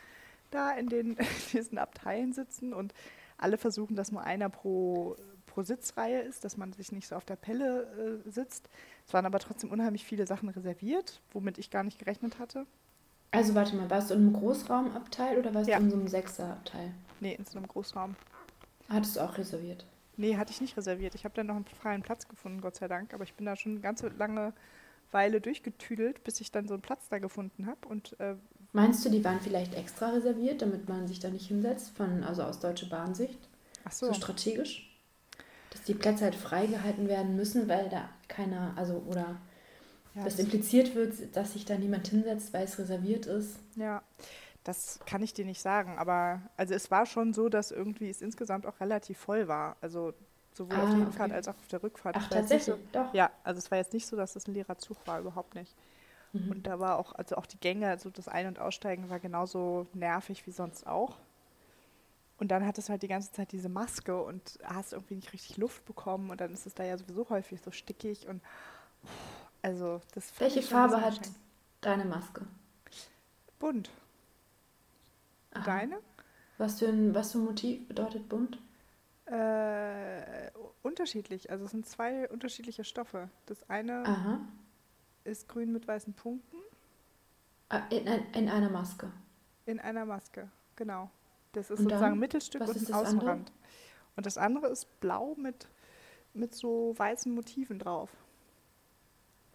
[0.50, 2.92] da in, den, in diesen Abteilen sitzen und
[3.38, 7.24] alle versuchen, dass nur einer pro, pro Sitzreihe ist, dass man sich nicht so auf
[7.24, 8.68] der Pelle äh, sitzt.
[9.06, 12.66] Es waren aber trotzdem unheimlich viele Sachen reserviert, womit ich gar nicht gerechnet hatte.
[13.30, 15.78] Also warte mal, warst du in einem Großraumabteil oder warst ja.
[15.78, 16.92] du in so einem Sechserabteil?
[17.20, 18.16] Nee, in so einem Großraum.
[18.88, 19.84] Hattest du auch reserviert?
[20.16, 21.14] Nee, hatte ich nicht reserviert.
[21.14, 23.12] Ich habe dann noch einen freien Platz gefunden, Gott sei Dank.
[23.12, 24.52] Aber ich bin da schon eine ganze lange
[25.10, 27.86] Weile durchgetüdelt, bis ich dann so einen Platz da gefunden habe.
[27.88, 28.34] Und äh,
[28.72, 32.42] Meinst du, die waren vielleicht extra reserviert, damit man sich da nicht hinsetzt, von, also
[32.42, 33.38] aus Deutsche Bahnsicht?
[33.84, 34.06] Ach so.
[34.06, 34.90] So strategisch?
[35.70, 39.36] Dass die Plätze halt freigehalten werden müssen, weil da keiner, also oder
[40.18, 43.58] ja, dass das impliziert wird, dass sich da niemand hinsetzt, weil es reserviert ist.
[43.76, 44.02] Ja,
[44.64, 45.96] das kann ich dir nicht sagen.
[45.98, 49.76] Aber also es war schon so, dass irgendwie es insgesamt auch relativ voll war.
[49.80, 50.12] Also
[50.52, 51.36] sowohl ah, auf der Hinfahrt okay.
[51.36, 52.16] als auch auf der Rückfahrt.
[52.18, 52.76] Ach, tatsächlich?
[52.76, 53.14] So, Doch.
[53.14, 55.74] Ja, also es war jetzt nicht so, dass das ein leerer Zug war, überhaupt nicht.
[56.32, 56.50] Mhm.
[56.50, 59.86] Und da war auch, also auch die Gänge, also das Ein- und Aussteigen war genauso
[59.94, 61.16] nervig wie sonst auch.
[62.38, 65.56] Und dann hat es halt die ganze Zeit diese Maske und hast irgendwie nicht richtig
[65.56, 68.40] Luft bekommen und dann ist es da ja sowieso häufig so stickig und
[69.62, 71.20] also das Welche Farbe hat
[71.80, 72.42] deine Maske?
[73.58, 73.90] Bunt.
[75.52, 75.64] Aha.
[75.64, 75.98] Deine?
[76.58, 78.58] Was für, ein, was für ein Motiv bedeutet bunt?
[79.26, 80.50] Äh,
[80.82, 81.50] unterschiedlich.
[81.50, 83.28] Also es sind zwei unterschiedliche Stoffe.
[83.46, 84.40] Das eine Aha.
[85.24, 86.56] ist grün mit weißen Punkten.
[87.68, 89.12] Ah, in, in, einer Maske.
[89.66, 91.10] In einer Maske, genau.
[91.52, 93.28] Das ist und sozusagen ein Mittelstück und ein Außenrand.
[93.28, 93.52] Andere?
[94.16, 95.68] Und das andere ist blau mit,
[96.32, 98.10] mit so weißen Motiven drauf.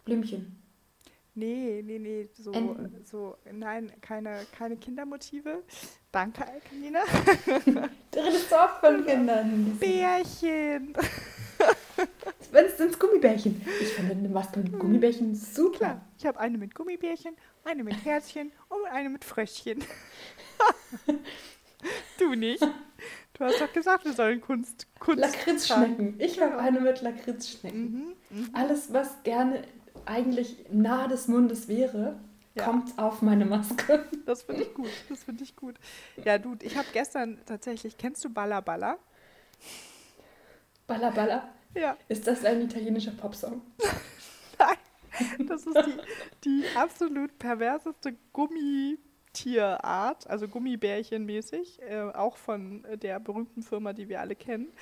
[0.04, 0.60] Blümchen.
[1.36, 2.52] Nee, nee, nee, so,
[3.02, 5.64] so nein, keine, keine Kindermotive.
[6.12, 7.00] Danke, Alkanina.
[8.12, 9.76] du redest so oft von Kindern.
[9.80, 10.94] Bärchen.
[12.52, 13.60] Wenn es sind Gummibärchen.
[13.80, 15.76] Ich finde eine Maske mit Gummibärchen super.
[15.76, 19.82] Klar, ich habe eine mit Gummibärchen, eine mit Herzchen und eine mit Fröschchen.
[22.18, 22.62] du nicht.
[22.62, 24.86] Du hast doch gesagt, wir sollen Kunst.
[25.00, 26.14] Kunst Lakritzschnecken.
[26.20, 28.14] Ich habe eine mit Lakritzschnecken.
[28.30, 28.48] Mhm, mh.
[28.52, 29.64] Alles, was gerne
[30.06, 32.16] eigentlich nahe des Mundes wäre,
[32.54, 32.64] ja.
[32.64, 34.04] kommt auf meine Maske.
[34.26, 34.88] Das finde ich gut.
[35.10, 35.76] Das finde ich gut.
[36.24, 38.96] Ja, du, ich habe gestern tatsächlich, kennst du Balla Balla?
[40.86, 41.48] Balla Balla?
[41.74, 41.98] Ja.
[42.08, 43.60] Ist das ein italienischer Popsong?
[44.58, 46.00] Nein, das ist die,
[46.48, 54.36] die absolut perverseste Gummitierart, also Gummibärchenmäßig, äh, auch von der berühmten Firma, die wir alle
[54.36, 54.72] kennen.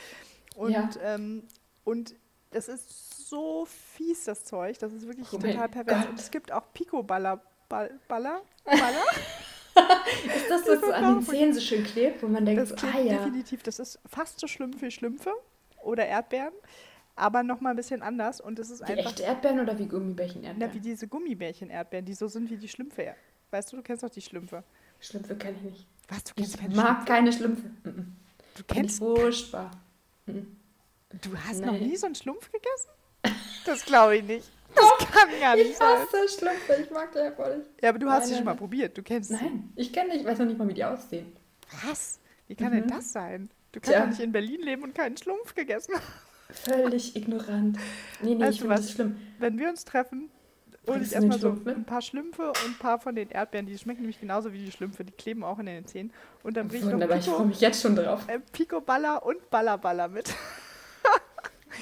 [0.54, 0.88] Und, ja.
[1.02, 1.48] ähm,
[1.82, 2.14] und
[2.52, 4.78] das ist so fies, das Zeug.
[4.78, 6.06] Das ist wirklich oh total pervers.
[6.06, 7.40] Und es gibt auch Pico-Baller.
[7.68, 8.00] Baller?
[8.06, 8.42] Baller?
[10.36, 12.94] ist das, was so an den Zähnen so schön klebt, wo man denkt, das klebt
[12.94, 13.18] ah ja.
[13.18, 13.62] Definitiv.
[13.62, 15.32] Das ist fast so schlimm wie Schlümpfe
[15.82, 16.52] oder Erdbeeren,
[17.16, 18.42] aber nochmal ein bisschen anders.
[18.42, 19.12] Und es ist wie einfach.
[19.12, 20.58] echte Erdbeeren oder wie Gummibärchen-Erdbeeren?
[20.58, 23.14] Na, wie diese Gummibärchen-Erdbeeren, die so sind wie die Schlümpfe.
[23.50, 24.62] Weißt du, du kennst doch die Schlümpfe.
[25.00, 25.86] Schlümpfe kenne ich nicht.
[26.08, 27.04] Was, du kennst ich mag Schlümpfe?
[27.06, 27.70] keine Schlümpfe.
[28.54, 29.70] Du kennst furchtbar.
[30.26, 30.58] Hm.
[31.22, 31.66] Du hast nee.
[31.66, 32.90] noch nie so einen Schlumpf gegessen?
[33.64, 34.50] Das glaube ich nicht.
[34.74, 35.88] Das Doch, kann gar nicht ich sein.
[36.02, 37.68] Ich hasse Schlümpfe, ich mag die einfach nicht.
[37.82, 39.36] Ja, aber du hast sie schon mal probiert, du kennst sie.
[39.36, 41.32] Nein, ich kenne nicht, ich weiß noch nicht mal, wie die aussehen.
[41.86, 42.20] Was?
[42.48, 42.80] Wie kann mhm.
[42.80, 43.50] denn das sein?
[43.72, 44.00] Du kannst ja.
[44.00, 46.02] doch nicht in Berlin leben und keinen Schlumpf gegessen haben.
[46.50, 47.78] Völlig ignorant.
[48.20, 49.16] Nee, nee, weißt ich finde das schlimm.
[49.38, 50.30] Wenn wir uns treffen,
[50.86, 53.66] hole ich erstmal so ein paar Schlümpfe und ein paar von den Erdbeeren.
[53.66, 55.04] Die schmecken nämlich genauso wie die Schlümpfe.
[55.04, 56.12] Die kleben auch in den Zähnen.
[56.42, 58.28] Und dann bringe ich noch Pico, ich freue mich jetzt schon drauf.
[58.28, 60.34] Äh, Pico Baller und Baller Baller mit.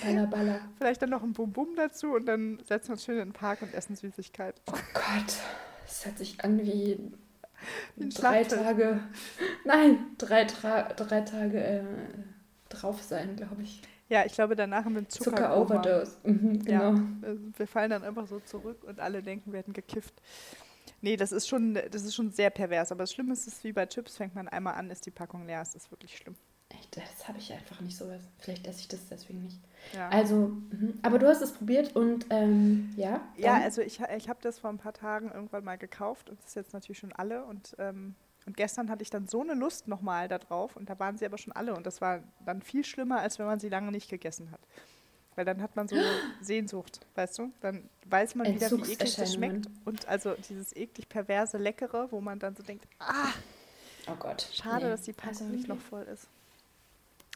[0.02, 0.60] Baller Baller.
[0.78, 3.32] Vielleicht dann noch ein Bum Bum dazu und dann setzen wir uns schön in den
[3.32, 4.60] Park und essen Süßigkeiten.
[4.66, 5.34] Oh Gott,
[5.86, 6.98] das hört sich an wie
[7.96, 9.00] drei Tage.
[9.64, 11.84] Nein, drei, Tra drei Tage äh,
[12.68, 13.82] drauf sein, glaube ich.
[14.08, 15.30] Ja, ich glaube, danach haben wir einen Zucker.
[15.30, 16.16] Zucker-Overdose.
[16.24, 16.94] Mhm, genau.
[16.94, 17.02] Ja,
[17.56, 20.14] wir fallen dann einfach so zurück und alle denken, wir hätten gekifft.
[21.00, 22.90] Nee, das ist schon, das ist schon sehr pervers.
[22.90, 25.46] Aber das Schlimme ist, ist wie bei Chips, fängt man einmal an, ist die Packung
[25.46, 25.62] leer.
[25.62, 26.34] Es ist wirklich schlimm.
[26.70, 28.10] Echt, das habe ich einfach nicht so.
[28.38, 29.58] Vielleicht esse ich das deswegen nicht.
[29.94, 30.08] Ja.
[30.08, 30.94] Also, mh.
[31.02, 33.20] aber du hast es probiert und ähm, ja.
[33.34, 33.44] Dann?
[33.44, 36.48] Ja, also ich, ich habe das vor ein paar Tagen irgendwann mal gekauft und das
[36.48, 38.14] ist jetzt natürlich schon alle und ähm,
[38.46, 41.26] und gestern hatte ich dann so eine Lust nochmal da drauf und da waren sie
[41.26, 44.08] aber schon alle und das war dann viel schlimmer, als wenn man sie lange nicht
[44.08, 44.60] gegessen hat.
[45.36, 45.96] Weil dann hat man so
[46.40, 47.52] Sehnsucht, weißt du?
[47.60, 49.66] Dann weiß man wieder, wie eklig das schmeckt.
[49.84, 53.32] Und also dieses eklig perverse Leckere, wo man dann so denkt, ah,
[54.08, 54.48] oh Gott.
[54.52, 54.90] Schade, nee.
[54.90, 56.26] dass die Packung also, nicht noch voll ist.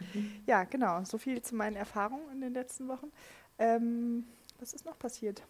[0.01, 0.43] Mhm.
[0.47, 1.05] Ja, genau.
[1.05, 3.11] So viel zu meinen Erfahrungen in den letzten Wochen.
[3.59, 4.27] Ähm,
[4.59, 5.43] was ist noch passiert?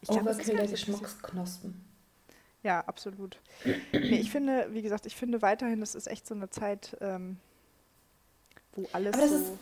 [0.00, 1.74] Ich Overkill der Geschmacksknospen.
[2.62, 3.40] Ja, absolut.
[3.64, 7.38] nee, ich finde, wie gesagt, ich finde weiterhin, das ist echt so eine Zeit, ähm,
[8.74, 9.52] wo alles so, ist,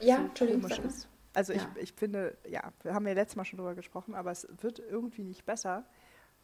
[0.00, 1.08] ja, so komisch ist.
[1.32, 1.60] Also ja.
[1.76, 4.78] ich, ich finde, ja, wir haben ja letztes Mal schon drüber gesprochen, aber es wird
[4.78, 5.84] irgendwie nicht besser.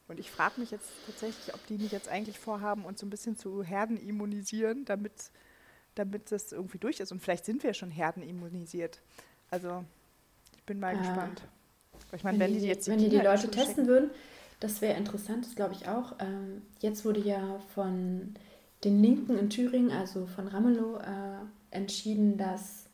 [0.08, 3.10] Und ich frage mich jetzt tatsächlich, ob die nicht jetzt eigentlich vorhaben, uns so ein
[3.10, 5.30] bisschen zu Herden immunisieren, damit,
[5.94, 7.12] damit das irgendwie durch ist.
[7.12, 9.00] Und vielleicht sind wir schon Herden immunisiert.
[9.50, 9.84] Also
[10.56, 11.42] ich bin mal äh, gespannt.
[12.14, 14.10] Ich meine, wenn, wenn die, jetzt die wenn die, die Leute testen würden,
[14.60, 16.16] das wäre interessant, das glaube ich auch.
[16.20, 18.34] Ähm, jetzt wurde ja von
[18.84, 22.86] den Linken in Thüringen, also von Ramelow, äh, entschieden, dass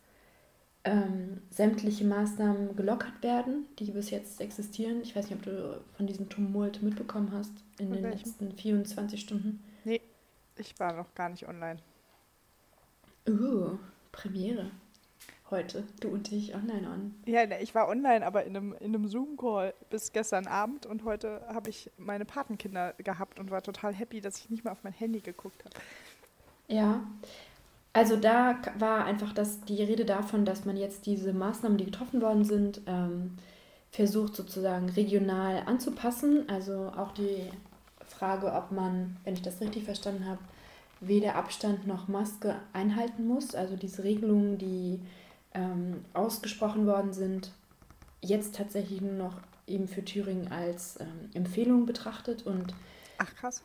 [0.85, 5.03] ähm, sämtliche Maßnahmen gelockert werden, die bis jetzt existieren.
[5.03, 9.63] Ich weiß nicht, ob du von diesem Tumult mitbekommen hast in den letzten 24 Stunden.
[9.85, 10.01] Nee,
[10.57, 11.81] ich war noch gar nicht online.
[13.29, 13.79] Uh,
[14.11, 14.71] Premiere
[15.51, 17.15] heute, du und ich, online on.
[17.27, 21.05] Ja, ne, ich war online, aber in einem, in einem Zoom-Call bis gestern Abend und
[21.05, 24.85] heute habe ich meine Patenkinder gehabt und war total happy, dass ich nicht mehr auf
[24.85, 25.75] mein Handy geguckt habe.
[26.69, 27.03] Ja,
[27.93, 32.21] also da war einfach das, die Rede davon, dass man jetzt diese Maßnahmen, die getroffen
[32.21, 33.39] worden sind, ähm,
[33.91, 36.49] versucht sozusagen regional anzupassen.
[36.49, 37.49] Also auch die
[38.07, 40.41] Frage, ob man, wenn ich das richtig verstanden habe,
[41.01, 43.55] weder Abstand noch Maske einhalten muss.
[43.55, 45.01] Also diese Regelungen, die
[45.55, 47.53] ähm, ausgesprochen worden sind,
[48.21, 52.45] jetzt tatsächlich nur noch eben für Thüringen als ähm, Empfehlung betrachtet.
[52.47, 52.75] Und
[53.19, 53.63] ach krass.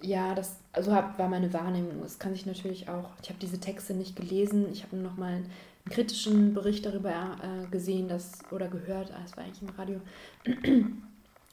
[0.00, 2.02] ja das also hab, war meine Wahrnehmung.
[2.04, 4.66] Es kann sich natürlich auch ich habe diese Texte nicht gelesen.
[4.72, 5.50] Ich habe nur noch mal einen
[5.90, 9.12] kritischen Bericht darüber äh, gesehen dass oder gehört.
[9.12, 10.00] Ah, es war eigentlich im Radio.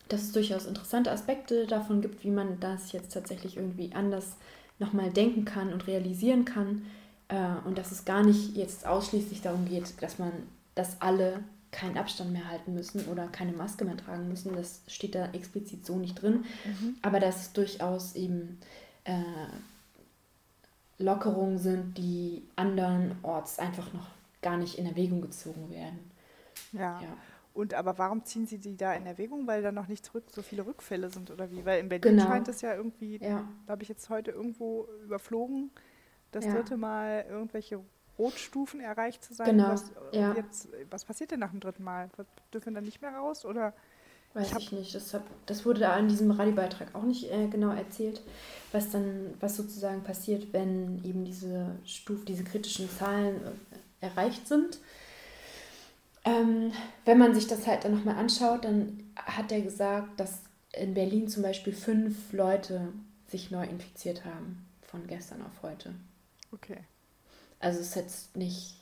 [0.08, 4.38] Dass es durchaus interessante Aspekte davon gibt wie man das jetzt tatsächlich irgendwie anders
[4.80, 6.86] noch mal denken kann und realisieren kann
[7.30, 10.32] äh, und dass es gar nicht jetzt ausschließlich darum geht, dass man,
[10.76, 14.56] dass alle keinen Abstand mehr halten müssen oder keine Maske mehr tragen müssen.
[14.56, 16.46] Das steht da explizit so nicht drin.
[16.64, 16.96] Mhm.
[17.02, 18.60] Aber dass es durchaus eben
[19.04, 19.22] äh,
[20.98, 24.08] Lockerungen sind, die andernorts einfach noch
[24.42, 26.00] gar nicht in Erwägung gezogen werden.
[26.72, 27.02] Ja.
[27.02, 27.18] ja.
[27.56, 29.48] Und aber warum ziehen Sie die da in Erwägung?
[29.48, 31.66] Weil da noch nicht zurück so viele Rückfälle sind oder wie?
[31.66, 32.28] Weil in Berlin genau.
[32.28, 33.48] scheint es ja irgendwie, ja.
[33.66, 35.72] da habe ich jetzt heute irgendwo überflogen,
[36.32, 36.54] das ja.
[36.54, 37.80] dritte Mal irgendwelche
[38.20, 39.48] Rotstufen erreicht zu sein.
[39.48, 39.70] Genau.
[39.70, 40.34] Was, ja.
[40.34, 42.10] jetzt, was passiert denn nach dem dritten Mal?
[42.54, 43.46] Dürfen wir dann nicht mehr raus?
[43.46, 43.74] Oder
[44.34, 44.96] Weiß ich, ich nicht.
[44.96, 48.22] Das, hab, das, wurde da in diesem Radiobeitrag auch nicht äh, genau erzählt,
[48.74, 54.80] was dann, was sozusagen passiert, wenn eben diese Stufen, diese kritischen Zahlen äh, erreicht sind.
[56.26, 56.72] Ähm,
[57.06, 60.40] wenn man sich das halt dann nochmal anschaut, dann hat er gesagt, dass
[60.74, 62.92] in Berlin zum Beispiel fünf Leute
[63.28, 65.94] sich neu infiziert haben von gestern auf heute.
[66.52, 66.78] Okay.
[67.60, 68.76] Also es ist jetzt nicht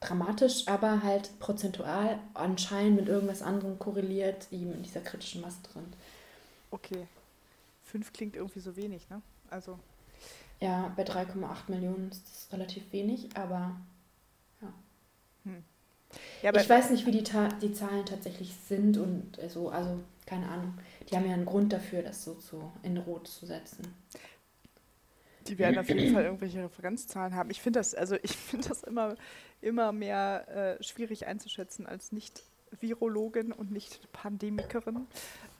[0.00, 5.86] dramatisch, aber halt prozentual anscheinend mit irgendwas anderem korreliert, eben in dieser kritischen Masse drin.
[6.70, 7.06] Okay.
[7.82, 9.22] Fünf klingt irgendwie so wenig, ne?
[9.50, 9.78] Also.
[10.60, 13.76] Ja, bei 3,8 Millionen ist das relativ wenig, aber.
[16.42, 17.24] Ja ich weiß nicht, wie die,
[17.62, 20.74] die Zahlen tatsächlich sind und so, also keine Ahnung.
[21.10, 23.94] Die haben ja einen Grund dafür, das so zu, in Rot zu setzen.
[25.46, 27.50] Die werden auf jeden Fall irgendwelche Referenzzahlen haben.
[27.50, 29.16] Ich finde das, also ich finde das immer,
[29.60, 32.42] immer mehr äh, schwierig einzuschätzen als nicht
[32.80, 35.06] Virologin und nicht Pandemikerin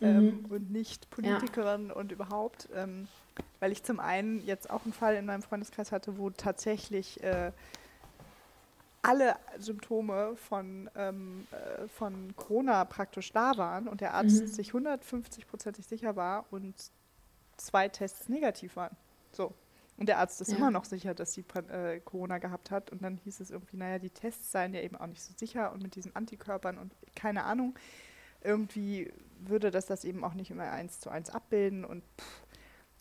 [0.01, 0.45] ähm, mhm.
[0.47, 1.95] und nicht Politikerin ja.
[1.95, 2.69] und überhaupt.
[2.75, 3.09] Ähm,
[3.61, 7.53] weil ich zum einen jetzt auch einen Fall in meinem Freundeskreis hatte, wo tatsächlich äh,
[9.05, 14.47] alle Symptome von, ähm, äh, von Corona praktisch da waren und der Arzt mhm.
[14.47, 16.75] sich 150-prozentig sicher war und
[17.57, 18.97] zwei Tests negativ waren.
[19.33, 19.55] So.
[19.97, 20.57] Und der Arzt ist ja.
[20.57, 22.91] immer noch sicher, dass sie äh, Corona gehabt hat.
[22.91, 25.73] Und dann hieß es irgendwie, naja, die Tests seien ja eben auch nicht so sicher
[25.73, 27.79] und mit diesen Antikörpern und keine Ahnung.
[28.43, 31.85] Irgendwie würde das das eben auch nicht immer eins zu eins abbilden.
[31.85, 32.03] Und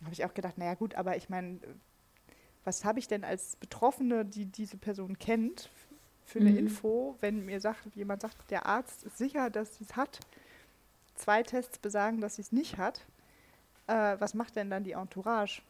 [0.03, 1.59] habe ich auch gedacht, naja gut, aber ich meine,
[2.63, 5.69] was habe ich denn als Betroffene, die diese Person kennt,
[6.25, 6.57] für eine mhm.
[6.57, 10.19] Info, wenn mir sagt, jemand sagt, der Arzt ist sicher, dass sie es hat,
[11.15, 13.01] zwei Tests besagen, dass sie es nicht hat,
[13.87, 15.61] äh, was macht denn dann die Entourage?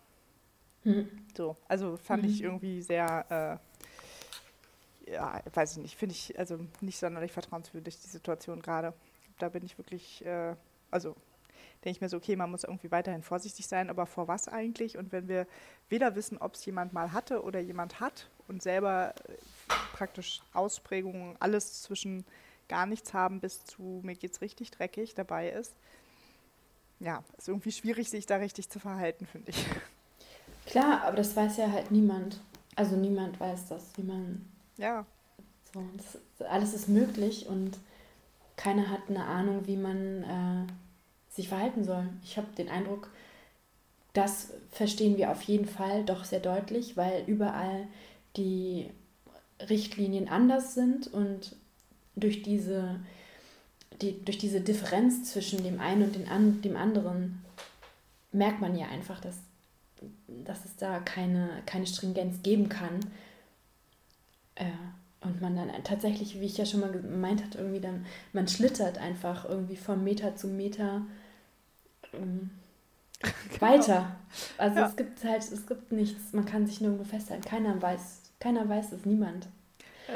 [0.84, 1.10] Mhm.
[1.36, 2.30] So, also fand mhm.
[2.30, 3.60] ich irgendwie sehr,
[5.08, 8.94] äh, ja, weiß ich nicht, finde ich also nicht sonderlich vertrauenswürdig, die Situation gerade.
[9.40, 10.56] Da bin ich wirklich, äh,
[10.92, 11.16] also
[11.84, 14.98] denke ich mir so, okay, man muss irgendwie weiterhin vorsichtig sein, aber vor was eigentlich?
[14.98, 15.48] Und wenn wir
[15.90, 19.14] weder wissen, ob es jemand mal hatte oder jemand hat und selber
[19.94, 22.26] praktisch Ausprägungen, alles zwischen
[22.68, 25.76] gar nichts haben bis zu mir geht's richtig dreckig dabei ist,
[27.00, 29.66] ja, ist irgendwie schwierig, sich da richtig zu verhalten, finde ich.
[30.66, 32.40] Klar, aber das weiß ja halt niemand.
[32.76, 34.46] Also niemand weiß das, wie man.
[34.78, 35.06] Ja.
[35.74, 37.78] So, das, alles ist möglich und
[38.56, 40.72] keiner hat eine Ahnung, wie man äh,
[41.30, 42.08] sich verhalten soll.
[42.24, 43.10] Ich habe den Eindruck,
[44.14, 47.88] das verstehen wir auf jeden Fall doch sehr deutlich, weil überall
[48.38, 48.90] die
[49.70, 51.56] Richtlinien anders sind und
[52.16, 53.00] durch diese,
[54.02, 57.44] die, durch diese Differenz zwischen dem einen und den an, dem anderen
[58.32, 59.38] merkt man ja einfach, dass,
[60.28, 63.00] dass es da keine, keine Stringenz geben kann.
[64.56, 64.66] Äh,
[65.22, 68.98] und man dann tatsächlich, wie ich ja schon mal gemeint hatte, irgendwie dann, man schlittert
[68.98, 71.02] einfach irgendwie von Meter zu Meter
[72.14, 72.50] ähm,
[73.22, 73.62] genau.
[73.62, 74.16] weiter.
[74.58, 74.88] Also ja.
[74.88, 77.46] es gibt halt, es gibt nichts, man kann sich nirgendwo festhalten.
[77.46, 79.48] Keiner weiß, keiner weiß es, niemand.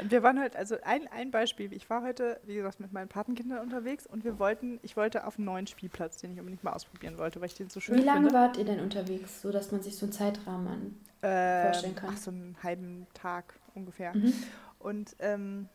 [0.02, 3.60] Wir waren halt, also ein, ein Beispiel, ich war heute, wie gesagt, mit meinen Patenkindern
[3.60, 7.16] unterwegs und wir wollten, ich wollte auf einen neuen Spielplatz, den ich unbedingt mal ausprobieren
[7.16, 8.34] wollte, weil ich den so schön Wie lange finde.
[8.34, 12.10] wart ihr denn unterwegs, so dass man sich so einen Zeitrahmen äh, vorstellen kann?
[12.12, 14.14] Ach, so einen halben Tag ungefähr.
[14.14, 14.34] Mhm.
[14.78, 15.68] Und ähm,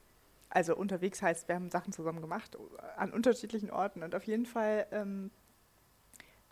[0.49, 2.55] also unterwegs heißt, wir haben Sachen zusammen gemacht
[2.95, 5.31] an unterschiedlichen Orten und auf jeden Fall ähm,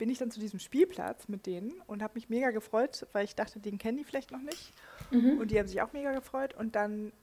[0.01, 3.35] bin ich dann zu diesem Spielplatz mit denen und habe mich mega gefreut, weil ich
[3.35, 4.73] dachte, den kennen die vielleicht noch nicht.
[5.11, 5.37] Mhm.
[5.37, 6.55] Und die haben sich auch mega gefreut.
[6.55, 7.13] Und dann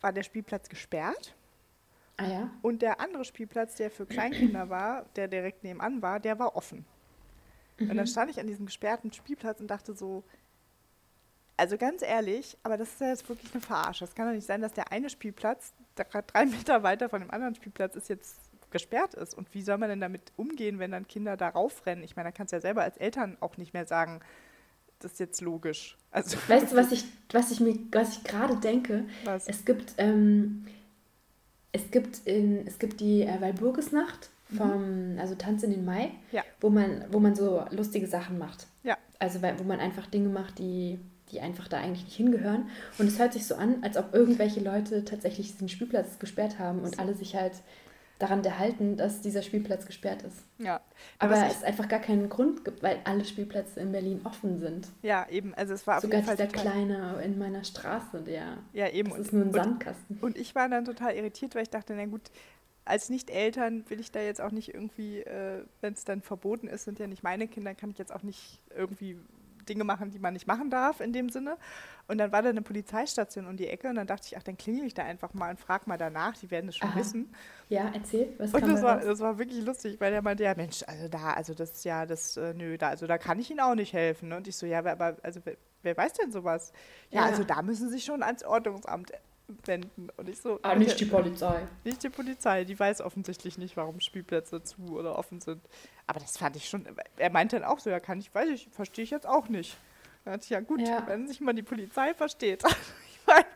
[0.00, 1.34] war der Spielplatz gesperrt.
[2.16, 2.50] Ah ja.
[2.62, 6.86] Und der andere Spielplatz, der für Kleinkinder war, der direkt nebenan war, der war offen.
[7.76, 7.90] Mhm.
[7.90, 10.24] Und dann stand ich an diesem gesperrten Spielplatz und dachte so,
[11.58, 14.04] also ganz ehrlich, aber das ist ja jetzt wirklich eine Verarsche.
[14.04, 17.20] Es kann doch nicht sein, dass der eine Spielplatz, der gerade drei Meter weiter von
[17.20, 18.38] dem anderen Spielplatz ist, jetzt
[18.76, 19.34] gesperrt ist.
[19.34, 22.04] Und wie soll man denn damit umgehen, wenn dann Kinder da raufrennen?
[22.04, 24.20] Ich meine, da kannst du ja selber als Eltern auch nicht mehr sagen,
[24.98, 25.96] das ist jetzt logisch.
[26.10, 29.04] Also weißt du, was ich, was ich mir, was ich gerade denke?
[29.24, 29.48] Was?
[29.48, 30.66] Es gibt, ähm,
[31.72, 34.56] es gibt in, es gibt die äh, Walburgisnacht mhm.
[34.56, 35.18] vom, mhm.
[35.18, 36.44] also Tanz in den Mai, ja.
[36.60, 38.66] wo man, wo man so lustige Sachen macht.
[38.82, 38.96] Ja.
[39.18, 40.98] Also wo man einfach Dinge macht, die
[41.32, 42.68] die einfach da eigentlich nicht hingehören.
[42.98, 46.80] Und es hört sich so an, als ob irgendwelche Leute tatsächlich diesen Spielplatz gesperrt haben
[46.80, 47.54] und alle sich halt
[48.18, 50.42] daran erhalten, dass dieser Spielplatz gesperrt ist.
[50.58, 50.80] Ja.
[51.18, 54.88] Aber, aber es einfach gar keinen Grund gibt, weil alle Spielplätze in Berlin offen sind.
[55.02, 55.54] Ja, eben.
[55.54, 58.58] Also es war Sogar dieser kleine in meiner Straße, der.
[58.72, 59.10] Ja, eben.
[59.10, 60.18] Das ist nur ein Sandkasten.
[60.20, 62.30] Und ich war dann total irritiert, weil ich dachte, na gut,
[62.86, 66.84] als Nicht-Eltern will ich da jetzt auch nicht irgendwie, äh, wenn es dann verboten ist,
[66.84, 69.18] sind ja nicht meine Kinder, kann ich jetzt auch nicht irgendwie
[69.68, 71.56] Dinge machen, die man nicht machen darf in dem Sinne.
[72.08, 74.56] Und dann war da eine Polizeistation um die Ecke und dann dachte ich, ach, dann
[74.56, 76.98] klingel ich da einfach mal und frage mal danach, die werden es schon Aha.
[76.98, 77.34] wissen.
[77.68, 80.84] Ja, erzähl, was Und das war, das war wirklich lustig, weil der meinte, ja Mensch,
[80.86, 83.60] also da, also das ist ja, das, äh, nö, da, also da kann ich Ihnen
[83.60, 84.32] auch nicht helfen.
[84.32, 86.72] Und ich so, ja, aber, also wer, wer weiß denn sowas?
[87.10, 89.12] Ja, ja, also da müssen Sie schon ans Ordnungsamt
[89.64, 90.08] wenden.
[90.16, 90.58] Und ich so.
[90.62, 91.66] Ah, nicht die Polizei.
[91.84, 95.62] Nicht die Polizei, die weiß offensichtlich nicht, warum Spielplätze zu oder offen sind.
[96.06, 96.86] Aber das fand ich schon.
[97.16, 99.76] Er meinte dann auch so, ja, kann ich, weiß ich, verstehe ich jetzt auch nicht.
[100.24, 101.04] Da dachte ich, ja gut, ja.
[101.06, 102.62] wenn sich mal die Polizei versteht.
[102.66, 103.46] ich meine,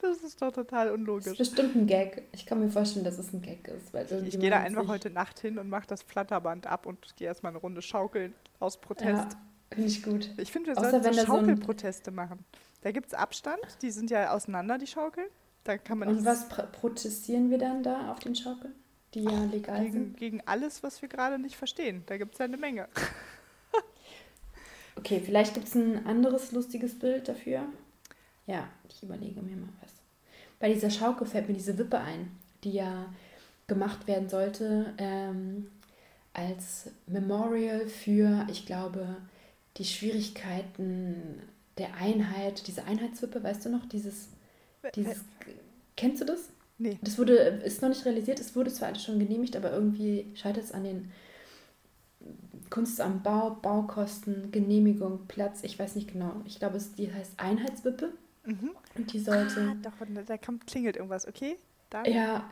[0.00, 1.24] das ist doch total unlogisch.
[1.24, 2.28] Das ist bestimmt ein Gag.
[2.32, 3.94] Ich kann mir vorstellen, dass es ein Gag ist.
[4.26, 7.52] Ich gehe da einfach heute Nacht hin und mache das Flatterband ab und gehe erstmal
[7.52, 9.32] eine Runde schaukeln aus Protest.
[9.32, 9.40] Ja,
[9.72, 10.30] finde ich gut.
[10.38, 12.44] Ich finde, wir Außer sollten so Schaukelproteste so machen.
[12.82, 15.28] Da gibt es Abstand, die sind ja auseinander, die Schaukeln.
[15.64, 18.74] Da kann man Und was protestieren wir dann da auf den Schaukeln,
[19.14, 20.16] die ja legal gegen, sind?
[20.16, 22.02] Gegen alles, was wir gerade nicht verstehen.
[22.06, 22.88] Da gibt es ja eine Menge.
[24.96, 27.64] Okay, vielleicht gibt es ein anderes lustiges Bild dafür.
[28.46, 29.90] Ja, ich überlege mir mal was.
[30.60, 32.30] Bei dieser Schaukel fällt mir diese Wippe ein,
[32.62, 33.12] die ja
[33.66, 35.70] gemacht werden sollte ähm,
[36.32, 39.16] als Memorial für, ich glaube,
[39.78, 41.42] die Schwierigkeiten
[41.78, 44.28] der Einheit, diese Einheitswippe, weißt du noch, dieses,
[44.94, 45.24] dieses,
[45.96, 46.50] kennst du das?
[46.78, 46.98] Nee.
[47.02, 50.64] Das wurde, ist noch nicht realisiert, es wurde zwar alles schon genehmigt, aber irgendwie scheitert
[50.64, 51.12] es an den
[52.70, 56.40] Kunst am Bau, Baukosten, Genehmigung, Platz, ich weiß nicht genau.
[56.44, 58.12] Ich glaube, es die heißt Einheitswippe.
[58.44, 58.70] Mhm.
[58.96, 59.60] Und die sollte.
[59.60, 59.92] Ah, doch,
[60.26, 61.56] da kommt, klingelt irgendwas, okay?
[61.90, 62.04] Dann.
[62.06, 62.50] Ja,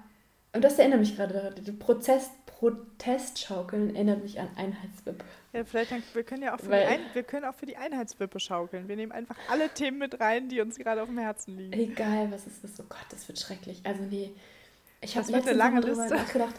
[0.53, 1.55] und das erinnert mich gerade daran.
[1.55, 5.25] Die Protest, Protestschaukeln erinnert mich an Einheitswippe.
[5.53, 7.77] Ja, vielleicht wir können ja auch für, Weil, die, Ein wir können auch für die
[7.77, 8.87] Einheitswippe schaukeln.
[8.89, 11.73] Wir nehmen einfach alle Themen mit rein, die uns gerade auf dem Herzen liegen.
[11.73, 12.71] Egal, was ist das?
[12.79, 13.81] Oh Gott, das wird schrecklich.
[13.85, 14.31] Also nee,
[15.01, 16.15] ich habe letztens lange Liste.
[16.15, 16.55] nachgedacht.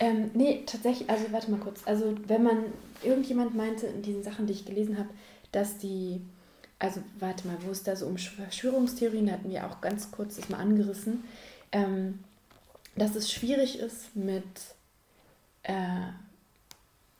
[0.00, 1.82] ähm, nee, tatsächlich, also warte mal kurz.
[1.86, 2.64] Also wenn man,
[3.02, 5.10] irgendjemand meinte in diesen Sachen, die ich gelesen habe,
[5.52, 6.20] dass die,
[6.78, 10.48] also warte mal, wo es da so um Verschwörungstheorien, hatten wir auch ganz kurz das
[10.48, 11.24] mal angerissen,
[11.70, 12.24] ähm,
[12.98, 14.44] dass es schwierig ist mit
[15.62, 15.72] äh,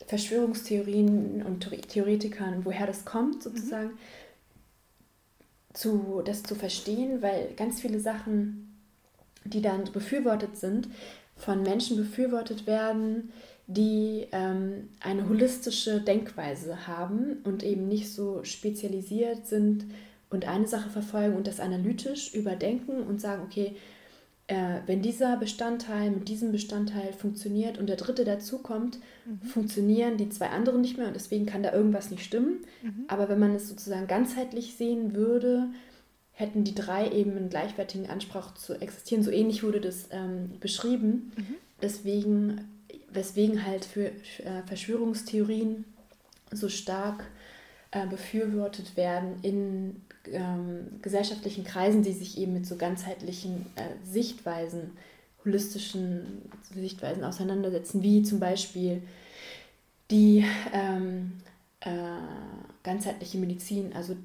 [0.06, 3.98] Verschwörungstheorien und Theoretikern, woher das kommt sozusagen, mhm.
[5.74, 8.78] zu, das zu verstehen, weil ganz viele Sachen,
[9.44, 10.88] die dann befürwortet sind,
[11.36, 13.32] von Menschen befürwortet werden,
[13.66, 19.84] die ähm, eine holistische Denkweise haben und eben nicht so spezialisiert sind
[20.30, 23.76] und eine Sache verfolgen und das analytisch überdenken und sagen, okay,
[24.48, 29.46] äh, wenn dieser Bestandteil mit diesem Bestandteil funktioniert und der dritte dazukommt, mhm.
[29.46, 32.64] funktionieren die zwei anderen nicht mehr und deswegen kann da irgendwas nicht stimmen.
[32.82, 33.04] Mhm.
[33.08, 35.68] Aber wenn man es sozusagen ganzheitlich sehen würde,
[36.32, 39.22] hätten die drei eben einen gleichwertigen Anspruch zu existieren.
[39.22, 41.32] So ähnlich wurde das ähm, beschrieben.
[41.36, 41.54] Mhm.
[41.82, 42.68] Deswegen,
[43.12, 45.84] weswegen halt für äh, Verschwörungstheorien
[46.52, 47.24] so stark
[47.90, 54.90] äh, befürwortet werden in ähm, gesellschaftlichen Kreisen, die sich eben mit so ganzheitlichen äh, Sichtweisen,
[55.44, 56.42] holistischen
[56.74, 59.02] Sichtweisen auseinandersetzen, wie zum Beispiel
[60.10, 61.32] die ähm,
[61.80, 61.88] äh,
[62.82, 64.16] ganzheitliche Medizin, also,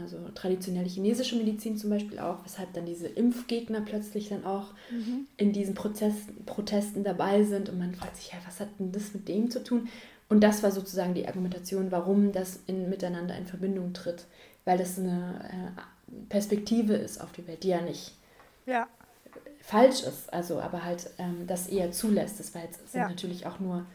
[0.00, 5.26] also traditionelle chinesische Medizin zum Beispiel auch, weshalb dann diese Impfgegner plötzlich dann auch mhm.
[5.36, 6.14] in diesen Prozess,
[6.46, 9.62] Protesten dabei sind und man fragt sich, ja, was hat denn das mit dem zu
[9.62, 9.88] tun?
[10.28, 14.26] Und das war sozusagen die Argumentation, warum das in, miteinander in Verbindung tritt
[14.64, 18.16] weil das eine äh, Perspektive ist auf die Welt, die ja nicht
[18.66, 18.88] ja.
[19.60, 22.40] falsch ist, also aber halt ähm, das eher zulässt.
[22.40, 23.08] Das war jetzt, sind ja.
[23.08, 23.86] natürlich auch nur.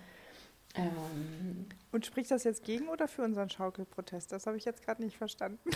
[0.75, 4.31] Ähm, Und spricht das jetzt gegen oder für unseren Schaukelprotest?
[4.31, 5.71] Das habe ich jetzt gerade nicht verstanden.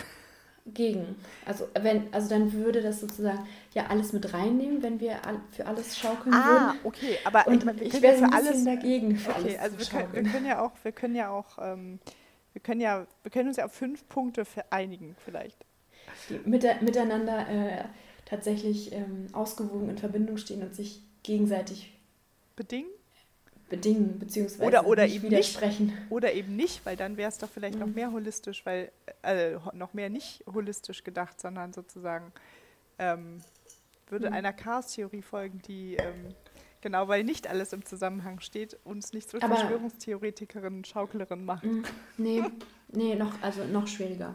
[0.66, 1.16] Gegen.
[1.44, 5.16] Also wenn, also dann würde das sozusagen ja alles mit reinnehmen, wenn wir
[5.50, 6.64] für alles schaukeln ah, würden.
[6.68, 9.16] Ah, okay, aber Und ich, ich wäre für alles dagegen.
[9.16, 11.98] Für okay, alles also wir können, wir können, ja auch, wir können ja auch ähm,
[12.54, 15.66] wir können ja, wir können uns ja auf fünf Punkte einigen, vielleicht.
[16.30, 17.84] Die mit, miteinander äh,
[18.24, 21.92] tatsächlich ähm, ausgewogen in Verbindung stehen und sich gegenseitig
[22.54, 22.90] bedingen?
[23.68, 25.86] Bedingen, beziehungsweise oder, oder nicht eben widersprechen.
[25.86, 27.86] Nicht, oder eben nicht, weil dann wäre es doch vielleicht mhm.
[27.86, 28.92] noch mehr holistisch, weil
[29.22, 32.32] äh, noch mehr nicht holistisch gedacht, sondern sozusagen
[32.98, 33.40] ähm,
[34.08, 34.34] würde mhm.
[34.34, 36.34] einer Chaos-Theorie folgen, die ähm,
[36.84, 41.80] Genau, weil nicht alles im Zusammenhang steht und es nicht zwischen Verschwörungstheoretikerinnen und Schaukelerinnen machen.
[41.80, 41.84] Mm,
[42.18, 42.42] nee,
[42.88, 44.34] nee, noch, also noch schwieriger.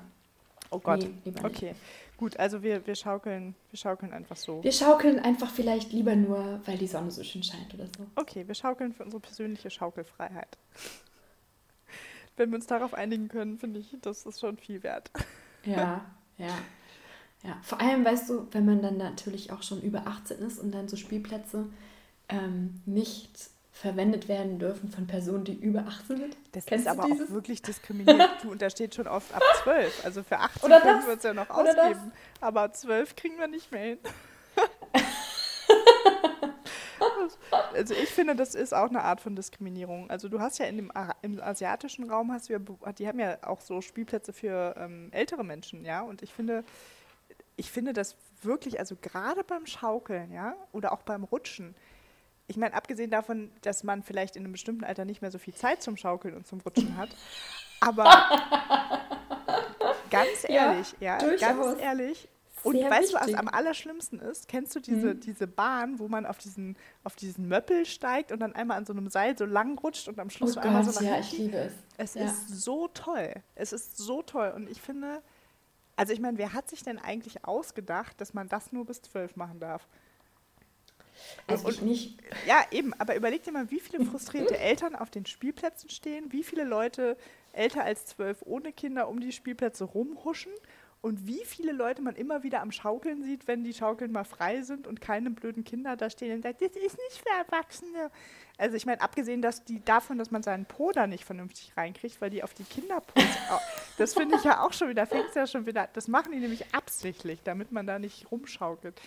[0.71, 1.07] Oh Gott.
[1.25, 1.75] Nee, okay.
[2.20, 4.61] Gut, also wir, wir, schaukeln, wir schaukeln einfach so.
[4.61, 8.05] Wir schaukeln einfach vielleicht lieber nur, weil die Sonne so schön scheint oder so.
[8.17, 10.57] Okay, wir schaukeln für unsere persönliche Schaukelfreiheit.
[12.36, 15.09] Wenn wir uns darauf einigen können, finde ich, das ist schon viel wert.
[15.63, 16.03] Ja,
[16.38, 16.57] ja.
[17.41, 20.72] Ja, vor allem, weißt du, wenn man dann natürlich auch schon über 18 ist und
[20.72, 21.70] dann so Spielplätze
[22.28, 23.49] ähm, nicht
[23.80, 26.38] verwendet werden dürfen von Personen, die über 18 sind.
[26.51, 27.30] Das Kennst ist aber dieses?
[27.30, 28.30] auch wirklich diskriminierend.
[28.43, 30.03] du, und da steht schon oft ab 12.
[30.05, 32.11] Also für 18 Oder können wir uns ja noch Oder ausgeben.
[32.11, 32.41] Das?
[32.41, 33.99] Aber 12 kriegen wir nicht mehr hin.
[37.73, 40.09] also ich finde, das ist auch eine Art von Diskriminierung.
[40.09, 42.59] Also du hast ja in dem im asiatischen Raum hast du ja,
[42.91, 46.01] die haben ja auch so Spielplätze für ähm, ältere Menschen, ja.
[46.01, 46.65] Und ich finde,
[47.55, 51.75] ich finde das wirklich, also gerade beim Schaukeln, ja, oder auch beim Rutschen,
[52.50, 55.54] ich meine, abgesehen davon, dass man vielleicht in einem bestimmten Alter nicht mehr so viel
[55.54, 57.10] Zeit zum Schaukeln und zum Rutschen hat,
[57.80, 58.06] aber
[60.10, 62.28] ganz ehrlich, ja, ja ganz ehrlich.
[62.64, 63.28] Und Sehr weißt wichtig.
[63.28, 64.50] du, was am allerschlimmsten ist?
[64.50, 65.20] Kennst du diese, mhm.
[65.22, 66.76] diese Bahn, wo man auf diesen,
[67.06, 70.20] auf diesen Möppel steigt und dann einmal an so einem Seil so lang rutscht und
[70.20, 71.74] am Schluss oh einmal Gott, so nach Ja, ich liebe es.
[71.97, 72.26] Es ja.
[72.26, 73.34] ist so toll.
[73.56, 74.52] Es ist so toll.
[74.54, 75.22] Und ich finde,
[75.95, 79.38] also ich meine, wer hat sich denn eigentlich ausgedacht, dass man das nur bis zwölf
[79.38, 79.88] machen darf?
[81.47, 82.17] Also und, nicht.
[82.47, 86.43] Ja, eben, aber überleg dir mal, wie viele frustrierte Eltern auf den Spielplätzen stehen, wie
[86.43, 87.17] viele Leute
[87.53, 90.51] älter als zwölf ohne Kinder um die Spielplätze rumhuschen
[91.01, 94.61] und wie viele Leute man immer wieder am Schaukeln sieht, wenn die Schaukeln mal frei
[94.63, 98.11] sind und keine blöden Kinder da stehen und sagen, das ist nicht für Erwachsene.
[98.57, 102.20] Also ich meine, abgesehen dass die, davon, dass man seinen Po da nicht vernünftig reinkriegt,
[102.20, 103.24] weil die auf die Kinderpos,
[103.97, 106.65] das finde ich ja auch schon wieder, fängt ja schon wieder, das machen die nämlich
[106.74, 108.99] absichtlich, damit man da nicht rumschaukelt.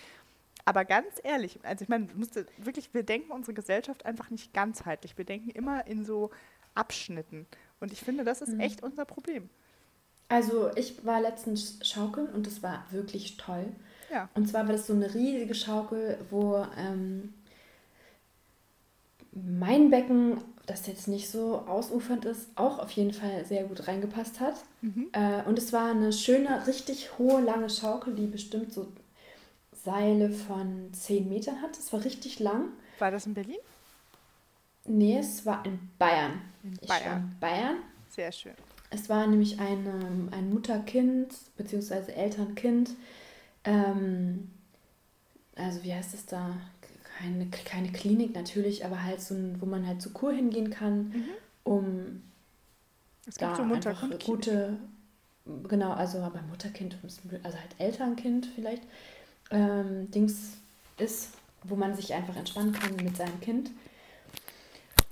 [0.65, 5.17] Aber ganz ehrlich, also ich meine, musste wirklich, wir denken unsere Gesellschaft einfach nicht ganzheitlich.
[5.17, 6.31] Wir denken immer in so
[6.73, 7.45] Abschnitten.
[7.79, 8.61] Und ich finde, das ist mhm.
[8.61, 9.49] echt unser Problem.
[10.29, 13.65] Also ich war letztens schaukeln und das war wirklich toll.
[14.11, 14.29] Ja.
[14.35, 17.33] Und zwar war das so eine riesige Schaukel, wo ähm,
[19.31, 24.39] mein Becken, das jetzt nicht so ausufernd ist, auch auf jeden Fall sehr gut reingepasst
[24.39, 24.55] hat.
[24.81, 25.09] Mhm.
[25.11, 28.87] Äh, und es war eine schöne, richtig hohe, lange Schaukel, die bestimmt so
[29.83, 31.77] Seile von 10 Metern hat.
[31.77, 32.69] Es war richtig lang.
[32.99, 33.57] War das in Berlin?
[34.85, 36.41] Nee, es war in Bayern.
[36.63, 36.81] In Bayern.
[36.81, 37.75] Ich war in Bayern.
[38.09, 38.53] Sehr schön.
[38.89, 42.91] Es war nämlich ein, ein Mutter-Kind, beziehungsweise Eltern-Kind.
[43.63, 44.51] Ähm,
[45.55, 46.55] also wie heißt es da?
[47.17, 51.09] Keine, keine Klinik natürlich, aber halt so ein, wo man halt zur Kur hingehen kann,
[51.09, 51.29] mhm.
[51.63, 52.21] um
[53.27, 54.77] es da so einfach gute,
[55.69, 56.97] genau, also aber Mutterkind,
[57.43, 58.83] also halt Elternkind vielleicht,
[59.51, 60.57] ähm, Dings
[60.97, 61.29] ist,
[61.63, 63.71] wo man sich einfach entspannen kann mit seinem Kind.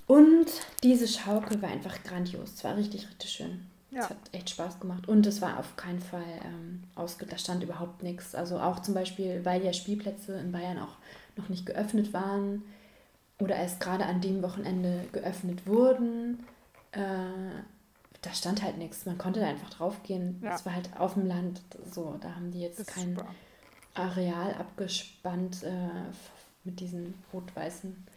[0.07, 0.47] Und
[0.83, 2.55] diese Schaukel war einfach grandios.
[2.55, 3.65] Es war richtig, richtig schön.
[3.91, 4.01] Ja.
[4.01, 5.07] Es hat echt Spaß gemacht.
[5.07, 7.25] Und es war auf keinen Fall ähm, ausge...
[7.25, 8.35] Da stand überhaupt nichts.
[8.35, 10.97] Also auch zum Beispiel, weil ja Spielplätze in Bayern auch
[11.37, 12.63] noch nicht geöffnet waren
[13.39, 16.45] oder erst gerade an dem Wochenende geöffnet wurden,
[16.91, 16.99] äh,
[18.21, 19.05] da stand halt nichts.
[19.05, 20.41] Man konnte da einfach draufgehen.
[20.43, 20.65] Es ja.
[20.65, 21.61] war halt auf dem Land
[21.91, 22.17] so.
[22.21, 23.27] Da haben die jetzt kein super.
[23.93, 25.89] Areal abgespannt äh,
[26.63, 28.07] mit diesen rot-weißen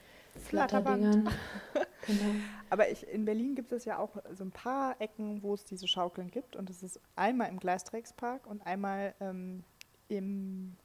[0.44, 1.28] Flatterdingern.
[2.06, 2.34] genau.
[2.70, 5.86] Aber ich, in Berlin gibt es ja auch so ein paar Ecken, wo es diese
[5.86, 6.56] Schaukeln gibt.
[6.56, 9.64] Und das ist einmal im Gleisträgspark und einmal ähm,
[10.08, 10.76] im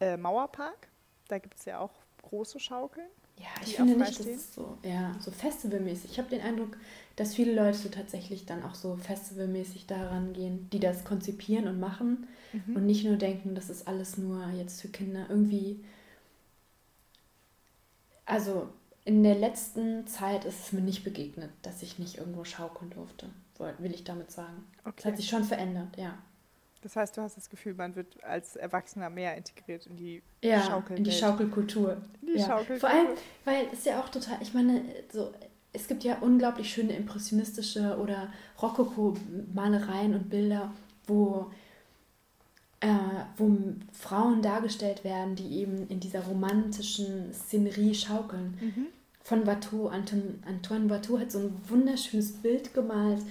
[0.00, 0.88] äh, Mauerpark.
[1.28, 1.92] Da gibt es ja auch
[2.22, 3.08] große Schaukeln.
[3.42, 6.12] Ja, ich finde nicht, dass es so, ja, so festivalmäßig.
[6.12, 6.76] Ich habe den Eindruck,
[7.16, 12.28] dass viele Leute tatsächlich dann auch so festivalmäßig daran gehen, die das konzipieren und machen
[12.52, 12.76] mhm.
[12.76, 15.26] und nicht nur denken, das ist alles nur jetzt für Kinder.
[15.28, 15.84] Irgendwie,
[18.26, 18.68] also
[19.04, 23.28] in der letzten Zeit ist es mir nicht begegnet, dass ich nicht irgendwo schaukeln durfte,
[23.78, 24.64] will ich damit sagen.
[24.84, 24.92] Okay.
[24.96, 26.16] Das hat sich schon verändert, ja.
[26.82, 30.60] Das heißt, du hast das Gefühl, man wird als Erwachsener mehr integriert in die ja,
[30.62, 31.98] Schaukel in die Schaukelkultur.
[32.20, 32.46] In die ja.
[32.46, 32.80] Schaukelkultur.
[32.80, 33.08] Vor allem,
[33.44, 35.32] weil es ja auch total, ich meine, so
[35.72, 40.72] es gibt ja unglaublich schöne impressionistische oder Rokoko-Malereien und Bilder,
[41.06, 41.50] wo,
[42.80, 42.88] äh,
[43.36, 43.56] wo
[43.92, 48.58] Frauen dargestellt werden, die eben in dieser romantischen Szenerie schaukeln.
[48.60, 48.86] Mhm.
[49.22, 53.22] Von Watteau, Anton, Antoine Watteau hat so ein wunderschönes Bild gemalt,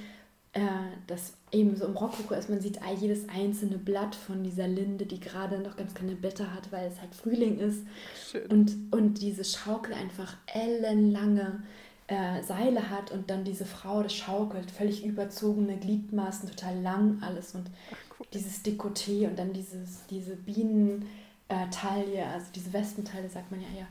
[0.54, 0.60] äh,
[1.08, 2.49] das eben so im Rokoko ist.
[2.49, 6.72] Man sieht jedes einzelne Blatt von dieser Linde, die gerade noch ganz keine Blätter hat,
[6.72, 7.86] weil es halt Frühling ist.
[8.32, 8.47] Schön.
[8.47, 11.64] Und, und diese Schaukel einfach ellenlange
[12.08, 17.56] äh, Seile hat und dann diese Frau das schaukelt, völlig überzogene Gliedmaßen, total lang alles
[17.56, 18.28] und Ach, cool.
[18.34, 23.88] dieses Dekolleté und dann dieses, diese Bienentaille, also diese Wespenteile sagt man ja eher.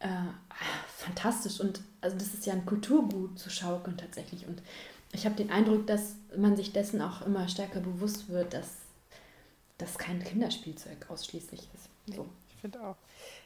[0.00, 0.08] Äh,
[0.88, 4.60] fantastisch und also das ist ja ein Kulturgut zu schaukeln tatsächlich und
[5.14, 8.78] ich habe den Eindruck, dass man sich dessen auch immer stärker bewusst wird, dass
[9.78, 12.14] das kein Kinderspielzeug ausschließlich ist.
[12.14, 12.26] So.
[12.48, 12.96] Ich finde auch.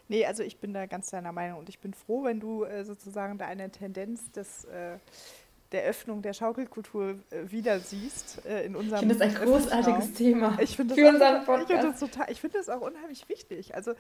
[0.09, 2.85] Nee, also ich bin da ganz deiner Meinung und ich bin froh, wenn du äh,
[2.85, 4.99] sozusagen da eine Tendenz des, äh,
[5.73, 10.12] der Öffnung der Schaukelkultur äh, wieder siehst äh, in unserem Ich finde das ein großartiges
[10.14, 11.71] Thema ich find das für unseren Podcast.
[11.71, 13.75] Ich finde das, total, ich find das auch unheimlich wichtig.
[13.75, 13.93] Also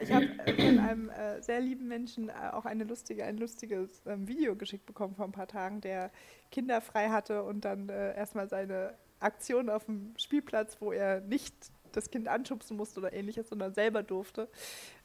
[0.00, 4.28] ich habe äh, von einem äh, sehr lieben Menschen auch eine lustige, ein lustiges ähm,
[4.28, 6.10] Video geschickt bekommen vor ein paar Tagen, der
[6.50, 11.54] Kinder frei hatte und dann erstmal seine Aktion auf dem Spielplatz, wo er nicht
[11.92, 14.48] das Kind anschubsen musste oder ähnliches, sondern selber durfte,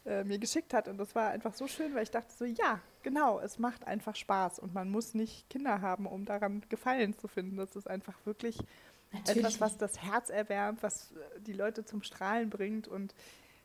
[0.05, 0.87] äh, mir geschickt hat.
[0.87, 4.15] Und das war einfach so schön, weil ich dachte so, ja, genau, es macht einfach
[4.15, 7.57] Spaß und man muss nicht Kinder haben, um daran Gefallen zu finden.
[7.57, 8.57] Das ist einfach wirklich
[9.11, 9.37] Natürlich.
[9.37, 13.13] etwas, was das Herz erwärmt, was äh, die Leute zum Strahlen bringt und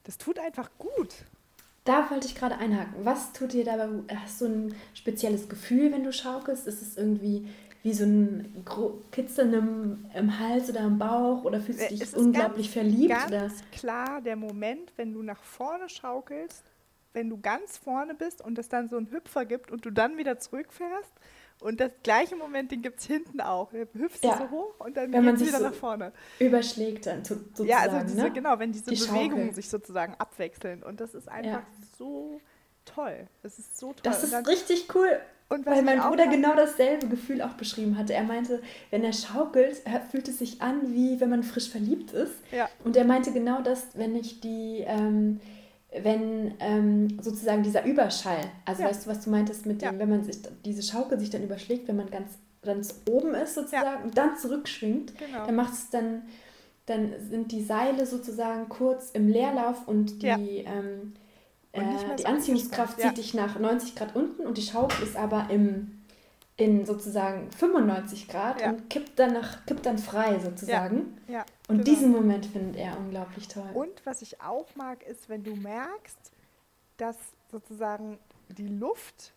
[0.05, 1.15] das tut einfach gut.
[1.85, 3.05] Da wollte ich gerade einhaken.
[3.05, 4.03] Was tut dir dabei?
[4.15, 6.67] Hast du ein spezielles Gefühl, wenn du schaukelst?
[6.67, 7.49] Ist es irgendwie
[7.83, 8.65] wie so ein
[9.11, 13.09] Kitzeln im, im Hals oder im Bauch oder fühlst du äh, dich unglaublich ganz, verliebt?
[13.11, 13.51] Ganz oder?
[13.73, 16.63] klar der Moment, wenn du nach vorne schaukelst,
[17.13, 20.19] wenn du ganz vorne bist und es dann so einen Hüpfer gibt und du dann
[20.19, 21.13] wieder zurückfährst.
[21.61, 23.71] Und das gleiche Moment, den gibt es hinten auch.
[23.71, 24.39] Du hüpfst ja.
[24.39, 26.13] so hoch und dann geht es wieder so nach vorne.
[26.39, 27.69] Überschlägt dann sozusagen.
[27.69, 28.31] Ja, also diese, ne?
[28.31, 29.55] genau, wenn diese Die Bewegungen Schaukel.
[29.55, 30.83] sich sozusagen abwechseln.
[30.83, 31.67] Und das ist einfach ja.
[31.99, 32.41] so
[32.87, 33.27] toll.
[33.43, 34.01] Das ist so toll.
[34.03, 35.21] Das ist richtig cool
[35.51, 38.15] Weil mein Bruder genau dasselbe Gefühl auch beschrieben hatte.
[38.15, 39.83] Er meinte, wenn er schaukelt,
[40.13, 42.35] fühlt es sich an, wie wenn man frisch verliebt ist.
[42.53, 42.69] Ja.
[42.85, 45.41] Und er meinte genau das, wenn ich die, ähm,
[45.91, 48.89] wenn ähm, sozusagen dieser Überschall, also ja.
[48.89, 49.99] weißt du, was du meintest mit dem, ja.
[49.99, 54.05] wenn man sich, diese Schaukel sich dann überschlägt, wenn man ganz, ganz oben ist sozusagen
[54.05, 55.47] und dann zurückschwingt, genau.
[55.47, 56.23] dann macht es dann,
[56.87, 61.15] dann sind die Seile sozusagen kurz im Leerlauf und die, ähm,
[61.73, 66.01] äh, die Anziehungskraft zieht dich nach 90 Grad unten und die Schaukel ist aber im
[66.61, 68.69] in sozusagen 95 Grad ja.
[68.69, 71.17] und kippt dann, nach, kippt dann frei sozusagen.
[71.27, 71.39] Ja.
[71.39, 71.85] ja und genau.
[71.85, 73.71] diesen Moment findet er unglaublich toll.
[73.73, 76.33] Und was ich auch mag, ist, wenn du merkst,
[76.99, 77.17] dass
[77.51, 78.19] sozusagen
[78.49, 79.33] die Luft,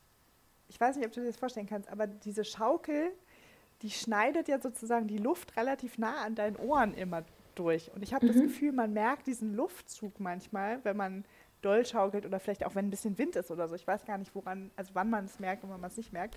[0.67, 3.13] ich weiß nicht, ob du dir das vorstellen kannst, aber diese Schaukel,
[3.84, 7.23] die schneidet ja sozusagen die Luft relativ nah an deinen Ohren immer
[7.55, 7.89] durch.
[7.95, 8.34] Und ich habe mhm.
[8.34, 11.23] das Gefühl, man merkt diesen Luftzug manchmal, wenn man
[11.64, 13.76] doll schaukelt oder vielleicht auch wenn ein bisschen Wind ist oder so.
[13.76, 16.14] Ich weiß gar nicht, woran, also wann man es merkt und wann man es nicht
[16.14, 16.36] merkt.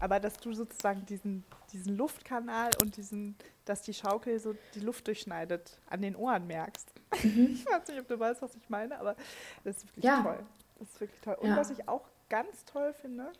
[0.00, 5.06] Aber dass du sozusagen diesen, diesen Luftkanal und diesen, dass die Schaukel so die Luft
[5.08, 6.92] durchschneidet, an den Ohren merkst.
[7.24, 7.48] Mhm.
[7.54, 9.16] Ich weiß nicht, ob du weißt, was ich meine, aber
[9.64, 10.22] das ist wirklich ja.
[10.22, 10.38] toll.
[10.78, 11.36] Das ist wirklich toll.
[11.40, 11.56] Und ja.
[11.56, 13.32] was ich auch ganz toll finde,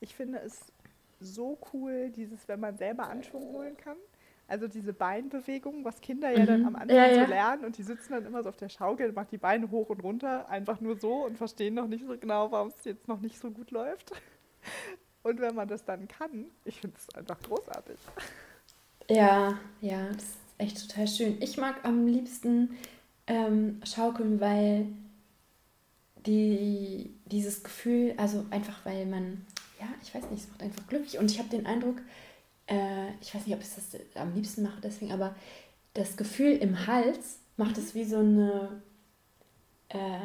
[0.00, 0.60] ich finde es
[1.20, 3.96] so cool, dieses, wenn man selber Anschwung holen kann.
[4.48, 6.36] Also diese Beinbewegung, was Kinder mhm.
[6.36, 6.66] ja dann mhm.
[6.66, 9.14] am Anfang ja, so lernen und die sitzen dann immer so auf der Schaukel, und
[9.14, 12.50] machen die Beine hoch und runter, einfach nur so und verstehen noch nicht so genau,
[12.50, 14.12] warum es jetzt noch nicht so gut läuft.
[15.22, 17.96] Und wenn man das dann kann, ich finde es einfach großartig.
[19.08, 21.36] Ja, ja, das ist echt total schön.
[21.40, 22.76] Ich mag am liebsten
[23.26, 24.86] ähm, schaukeln, weil
[26.26, 29.46] die, dieses Gefühl, also einfach weil man,
[29.80, 31.18] ja, ich weiß nicht, es macht einfach glücklich.
[31.18, 31.96] Und ich habe den Eindruck,
[32.66, 35.34] äh, ich weiß nicht, ob ich das am liebsten mache deswegen, aber
[35.94, 38.82] das Gefühl im Hals macht es wie so eine,
[39.88, 40.18] äh,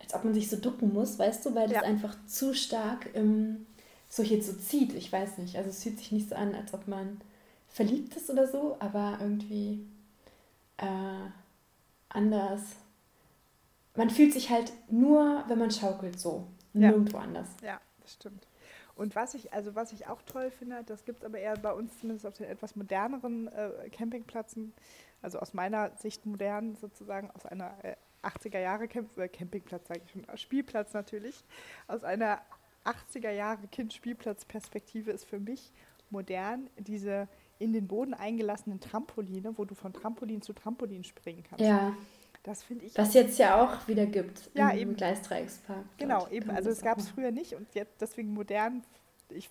[0.00, 1.82] als ob man sich so ducken muss, weißt du, weil das ja.
[1.82, 3.66] einfach zu stark im
[4.14, 4.94] so jetzt so zieht.
[4.94, 5.56] Ich weiß nicht.
[5.56, 7.20] Also es fühlt sich nicht so an, als ob man
[7.68, 9.84] verliebt ist oder so, aber irgendwie
[10.76, 11.28] äh,
[12.08, 12.60] anders.
[13.96, 16.46] Man fühlt sich halt nur, wenn man schaukelt, so.
[16.74, 16.90] Ja.
[16.90, 17.48] Nirgendwo anders.
[17.62, 18.46] Ja, das stimmt.
[18.96, 21.72] Und was ich, also was ich auch toll finde, das gibt es aber eher bei
[21.72, 24.72] uns zumindest auf den etwas moderneren äh, Campingplätzen,
[25.20, 30.02] also aus meiner Sicht modern sozusagen, aus einer äh, 80er Jahre Camp äh, Campingplatz, sage
[30.04, 31.44] ich schon, Spielplatz natürlich,
[31.88, 32.40] aus einer
[32.84, 35.72] 80er Jahre Kind-Spielplatz-Perspektive ist für mich
[36.10, 37.28] modern diese
[37.58, 41.64] in den Boden eingelassenen Trampoline, wo du von Trampolin zu Trampolin springen kannst.
[41.64, 41.96] Ja.
[42.44, 42.96] Das finde ich.
[42.96, 44.96] Was jetzt ja auch wieder gibt ja, im eben.
[44.96, 45.84] Gleisdreieckspark.
[45.96, 46.50] Genau, eben.
[46.50, 48.84] Also es gab es früher nicht und jetzt deswegen modern.
[49.30, 49.50] Ich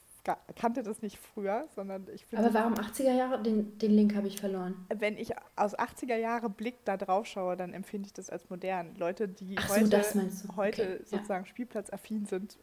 [0.55, 2.45] kannte das nicht früher, sondern ich finde.
[2.45, 3.41] Aber warum 80er Jahre?
[3.41, 4.85] Den, den Link habe ich verloren.
[4.95, 8.95] Wenn ich aus 80er Jahre Blick da drauf schaue, dann empfinde ich das als modern.
[8.95, 11.49] Leute, die Ach heute, so, heute okay, sozusagen ja.
[11.49, 12.57] spielplatzaffin sind,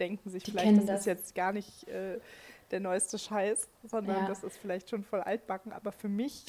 [0.00, 2.18] denken sich die vielleicht, das, das, ist jetzt gar nicht äh,
[2.70, 4.26] der neueste Scheiß, sondern ja.
[4.26, 6.46] das ist vielleicht schon voll altbacken, aber für mich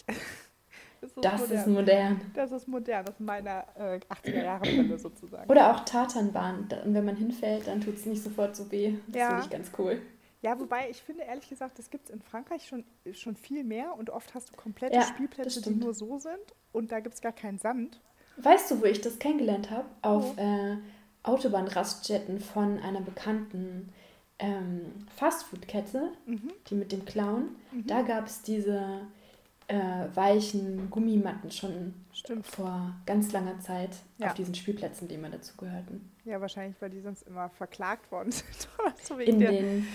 [1.01, 1.57] ist es das modern.
[1.57, 2.21] ist modern.
[2.33, 5.49] Das ist modern, das ist meiner äh, 80er Jahre Brille sozusagen.
[5.49, 6.67] Oder auch Tatanbahn.
[6.85, 8.95] Und wenn man hinfällt, dann tut es nicht sofort so weh.
[9.07, 9.27] Das ja.
[9.27, 10.01] finde ich ganz cool.
[10.41, 13.95] Ja, wobei ich finde ehrlich gesagt, das gibt es in Frankreich schon, schon viel mehr
[13.97, 17.21] und oft hast du komplette ja, Spielplätze, die nur so sind und da gibt es
[17.21, 17.99] gar keinen Sand.
[18.37, 19.85] Weißt du, wo ich das kennengelernt habe?
[20.01, 20.41] Auf oh.
[20.41, 20.77] äh,
[21.23, 23.91] Autobahnraststätten von einer bekannten
[24.39, 26.51] ähm, Fastfood-Kette, mhm.
[26.69, 27.55] die mit dem Clown.
[27.73, 27.87] Mhm.
[27.87, 29.01] Da gab es diese
[29.69, 32.47] äh, weichen Gummimatten schon Stimmt.
[32.47, 34.27] vor ganz langer Zeit ja.
[34.27, 36.11] auf diesen Spielplätzen, die immer dazu gehörten.
[36.25, 38.67] Ja, wahrscheinlich, weil die sonst immer verklagt worden sind.
[39.03, 39.87] so in, den,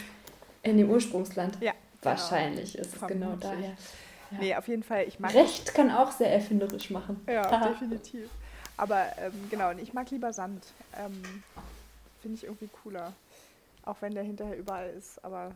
[0.62, 1.58] in dem Ursprungsland.
[1.60, 1.72] Ja.
[1.72, 2.16] Genau.
[2.16, 2.84] Wahrscheinlich genau.
[2.84, 3.76] ist es genau daher.
[4.30, 4.38] Ja.
[4.38, 5.34] Nee, auf jeden Fall, ich mag.
[5.34, 7.20] Recht kann auch sehr erfinderisch machen.
[7.26, 8.28] Ja, definitiv.
[8.76, 10.64] Aber ähm, genau, und ich mag lieber Sand.
[10.96, 11.22] Ähm,
[12.22, 13.12] finde ich irgendwie cooler.
[13.84, 15.22] Auch wenn der hinterher überall ist.
[15.24, 15.52] Aber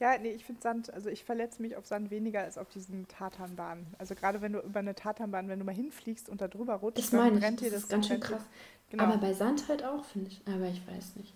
[0.00, 3.06] ja, nee, ich finde Sand, also ich verletze mich auf Sand weniger als auf diesen
[3.06, 3.86] Tatanbahnen.
[3.98, 7.12] Also gerade wenn du über eine Tatanbahn, wenn du mal hinfliegst und da drüber rutschst,
[7.12, 8.42] dann brennt dir das, das ist ganz schön krass.
[8.90, 9.04] Genau.
[9.04, 10.42] Aber bei Sand halt auch, finde ich.
[10.46, 11.34] Aber ich weiß nicht.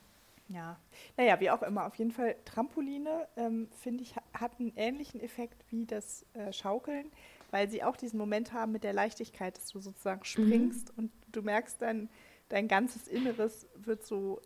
[0.48, 0.76] Ja,
[1.16, 1.86] naja, wie auch immer.
[1.86, 7.10] Auf jeden Fall, Trampoline, ähm, finde ich, hat einen ähnlichen Effekt wie das äh, Schaukeln
[7.54, 10.24] weil sie auch diesen Moment haben mit der Leichtigkeit, dass du sozusagen mhm.
[10.24, 11.04] springst mhm.
[11.04, 12.08] und du merkst dann,
[12.48, 14.40] dein ganzes Inneres wird so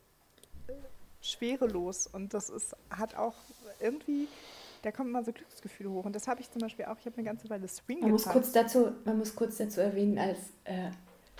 [0.66, 0.74] äh,
[1.28, 3.34] schwerelos und das ist, hat auch
[3.80, 4.28] irgendwie,
[4.82, 7.16] da kommen immer so Glücksgefühle hoch und das habe ich zum Beispiel auch, ich habe
[7.16, 10.90] eine ganze Weile Swing man muss kurz dazu, Man muss kurz dazu erwähnen, als äh,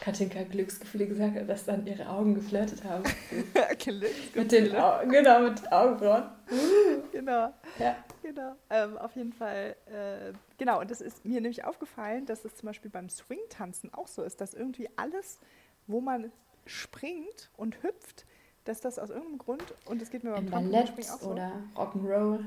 [0.00, 3.02] Katinka Glücksgefühle gesagt hat, dass dann ihre Augen geflirtet haben.
[4.34, 6.24] mit den Augen, genau, mit Augenbrauen.
[7.12, 7.52] genau.
[7.78, 7.96] Ja.
[8.22, 8.54] Genau.
[8.70, 10.80] Ähm, auf jeden Fall, äh, genau.
[10.80, 14.40] Und es ist mir nämlich aufgefallen, dass es zum Beispiel beim Swing-Tanzen auch so ist,
[14.40, 15.38] dass irgendwie alles,
[15.86, 16.30] wo man
[16.64, 18.26] springt und hüpft,
[18.68, 21.30] dass das aus irgendeinem Grund, und es geht mir beim Trampolinspringen Ballett auch so.
[21.30, 22.44] oder Rock'n'Roll.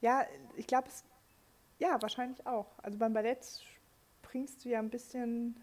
[0.00, 1.04] Ja, ich glaube, es.
[1.78, 2.66] Ja, wahrscheinlich auch.
[2.82, 3.46] Also beim Ballett
[4.22, 5.56] springst du ja ein bisschen.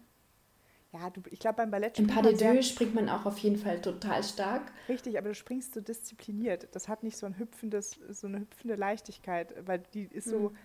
[0.92, 3.36] Ja, du, ich glaube, beim Ballett Im Pas man de Deux springt man auch auf
[3.38, 4.72] jeden Fall total stark.
[4.88, 6.68] richtig, aber du springst so diszipliniert.
[6.72, 10.50] Das hat nicht so ein hüpfendes, so eine hüpfende Leichtigkeit, weil die ist so.
[10.50, 10.56] Mhm.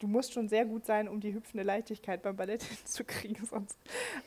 [0.00, 3.78] Du musst schon sehr gut sein, um die hüpfende Leichtigkeit beim Ballett hinzukriegen, sonst.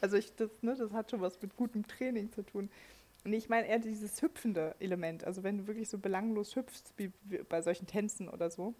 [0.01, 2.69] Also ich, das, ne, das hat schon was mit gutem Training zu tun.
[3.23, 5.23] Nee, ich meine eher dieses hüpfende Element.
[5.25, 7.11] Also wenn du wirklich so belanglos hüpfst, wie,
[7.49, 8.73] bei solchen Tänzen oder so.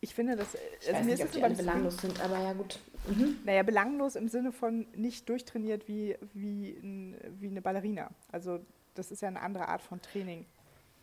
[0.00, 0.56] Ich finde das.
[0.80, 2.78] Ich weiß nicht, ob die alle belanglos sind, aber ja gut.
[3.08, 3.38] Mhm.
[3.44, 8.10] Naja, belanglos im Sinne von nicht durchtrainiert wie, wie, ein, wie eine Ballerina.
[8.30, 8.60] Also
[8.94, 10.46] das ist ja eine andere Art von Training.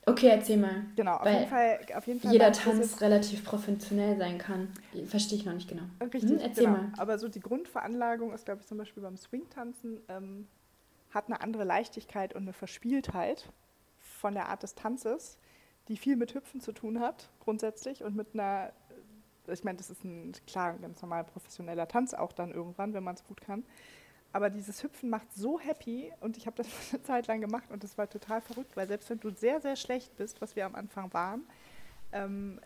[0.08, 0.86] Okay, erzähl mal.
[0.96, 1.80] Genau, auf jeden Fall.
[1.96, 4.70] Auf jeden Fall Jeder Tanz relativ professionell sein kann.
[5.08, 5.84] Verstehe ich noch nicht genau.
[6.02, 6.78] Richtig, Mhm, erzähl genau.
[6.78, 6.94] mal.
[6.98, 10.48] Aber so die Grundveranlagung ist, glaube ich, zum Beispiel beim Swing-Tanzen, ähm,
[11.16, 13.52] hat eine andere Leichtigkeit und eine Verspieltheit
[14.00, 15.40] von der Art des Tanzes,
[15.88, 18.72] die viel mit Hüpfen zu tun hat, grundsätzlich, und mit einer,
[19.48, 23.16] ich meine, das ist ein, klar, ganz normal professioneller Tanz auch dann irgendwann, wenn man
[23.16, 23.64] es gut kann.
[24.34, 27.84] Aber dieses Hüpfen macht so happy und ich habe das eine Zeit lang gemacht und
[27.84, 30.76] das war total verrückt, weil selbst wenn du sehr, sehr schlecht bist, was wir am
[30.76, 31.44] Anfang waren,
[32.12, 32.60] ähm,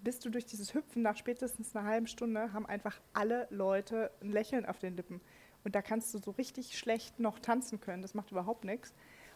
[0.00, 4.30] bist du durch dieses Hüpfen nach spätestens einer halben Stunde, haben einfach alle Leute ein
[4.30, 5.20] Lächeln auf den Lippen.
[5.64, 8.02] Und da kannst du so richtig schlecht noch tanzen können.
[8.02, 8.92] Das macht überhaupt nichts.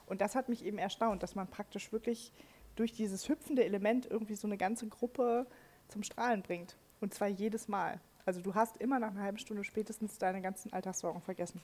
[0.07, 2.33] Und das hat mich eben erstaunt, dass man praktisch wirklich
[2.76, 5.47] durch dieses hüpfende Element irgendwie so eine ganze Gruppe
[5.89, 6.76] zum Strahlen bringt.
[7.01, 8.01] Und zwar jedes Mal.
[8.24, 11.61] Also du hast immer nach einer halben Stunde spätestens deine ganzen Alltagssorgen vergessen.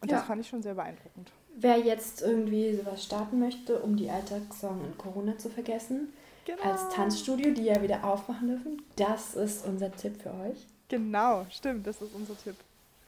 [0.00, 0.18] Und Ja.
[0.18, 1.32] das fand ich schon sehr beeindruckend.
[1.54, 6.12] Wer jetzt irgendwie sowas starten möchte, um die Alltagssong in Corona zu vergessen,
[6.44, 6.62] Genau.
[6.62, 10.66] als Tanzstudio, die ja wieder aufmachen dürfen, das ist unser Tipp für euch.
[10.88, 12.56] Genau, stimmt, das ist unser Tipp.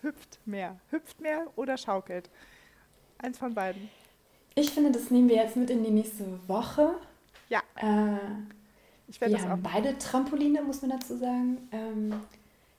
[0.04, 0.78] Hüpft mehr.
[0.90, 2.30] Hüpft mehr oder schaukelt.
[3.18, 3.88] Eins von beiden.
[4.54, 6.94] Ich finde, das nehmen wir jetzt mit in die nächste Woche.
[7.48, 7.60] Ja.
[7.76, 8.18] Äh,
[9.08, 12.14] Ich werde wir das auch haben beide Trampoline, muss man dazu sagen, ähm,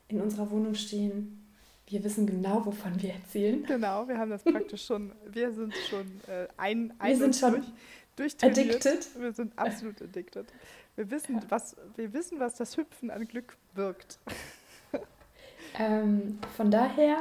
[0.07, 1.41] in unserer Wohnung stehen.
[1.87, 3.63] Wir wissen genau, wovon wir erzählen.
[3.63, 7.63] Genau, wir haben das praktisch schon, wir sind schon äh, ein, ein Wir sind schon
[8.15, 9.07] durch, addicted.
[9.19, 10.51] Wir sind absolut addicted.
[10.95, 14.19] Wir wissen, was, wir wissen, was das Hüpfen an Glück wirkt.
[15.77, 17.17] Ähm, von daher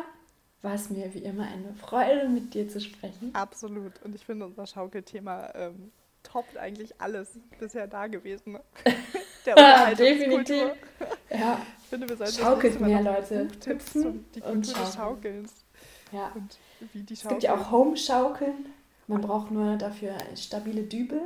[0.63, 3.35] war es mir wie immer eine Freude, mit dir zu sprechen.
[3.35, 3.93] Absolut.
[4.03, 5.93] Und ich finde, unser Schaukelthema ähm,
[6.23, 8.59] toppt eigentlich alles bisher da gewesen.
[9.47, 10.33] Der Definitiv.
[10.33, 10.77] Unterhaltungskultur.
[11.31, 13.49] Ja, Ich finde, wir sollten Schaukelt mehr, Leute.
[13.67, 14.95] Hüpfen und die und Kultur schaukeln.
[14.95, 15.65] Schaukelns
[16.13, 16.33] ja.
[16.35, 16.59] und
[16.93, 18.67] wie die Es gibt ja auch Home-Schaukeln.
[19.07, 21.21] Man braucht nur dafür stabile Dübel.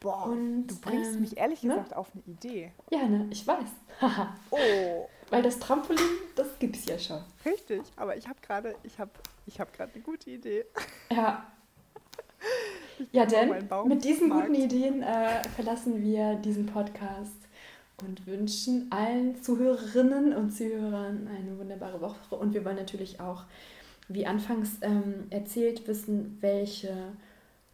[0.00, 1.74] Boah, Und, du bringst ähm, mich ehrlich ne?
[1.74, 2.72] gesagt auf eine Idee.
[2.90, 3.68] Ja, ne, ich weiß.
[4.50, 6.04] Oh, Weil das Trampolin,
[6.36, 7.22] das gibt's ja schon.
[7.44, 7.80] richtig.
[7.96, 9.10] Aber ich habe gerade, ich habe,
[9.46, 10.64] ich habe gerade eine gute Idee.
[11.10, 11.46] Ja.
[13.12, 14.48] Ja, denn mit diesen Markt.
[14.48, 17.36] guten Ideen äh, verlassen wir diesen Podcast
[18.02, 22.36] und wünschen allen Zuhörerinnen und Zuhörern eine wunderbare Woche.
[22.36, 23.44] Und wir wollen natürlich auch,
[24.08, 26.94] wie anfangs ähm, erzählt, wissen, welche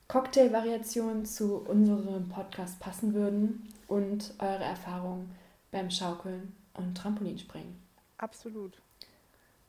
[0.06, 5.30] Cocktail-Variationen zu unserem Podcast passen würden und eure Erfahrungen
[5.70, 7.76] beim Schaukeln und Trampolinspringen.
[8.16, 8.80] Absolut.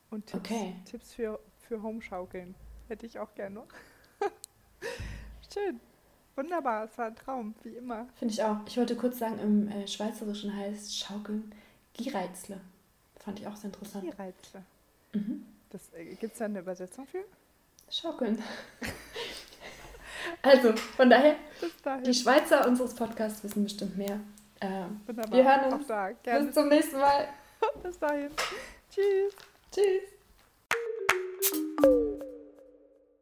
[0.10, 0.76] Und Tipps, Okay.
[0.86, 2.56] Tipps für, für Homeschaukeln
[2.88, 3.68] hätte ich auch gerne noch.
[5.54, 5.80] Schön.
[6.36, 8.08] Wunderbar, es war ein Traum, wie immer.
[8.16, 8.58] Finde ich auch.
[8.66, 11.54] Ich wollte kurz sagen, im äh, Schweizerischen heißt Schaukeln
[11.94, 12.62] Giereizle.
[13.18, 14.06] Fand ich auch sehr interessant.
[14.06, 14.64] Tierreize.
[15.14, 15.46] Mhm.
[15.70, 17.26] Das, äh, Gibt es da eine Übersetzung für?
[17.90, 18.42] Schaukeln.
[20.42, 21.36] also, von daher,
[22.06, 24.20] die Schweizer unseres Podcasts wissen bestimmt mehr.
[24.62, 24.68] Äh,
[25.08, 25.38] Wunderbar.
[25.38, 25.84] wir hören uns.
[25.84, 26.12] Auch da.
[26.24, 26.46] Gerne.
[26.46, 27.28] bis zum nächsten Mal.
[27.84, 28.30] Bis dahin.
[28.90, 29.36] Tschüss.
[29.72, 30.04] Tschüss.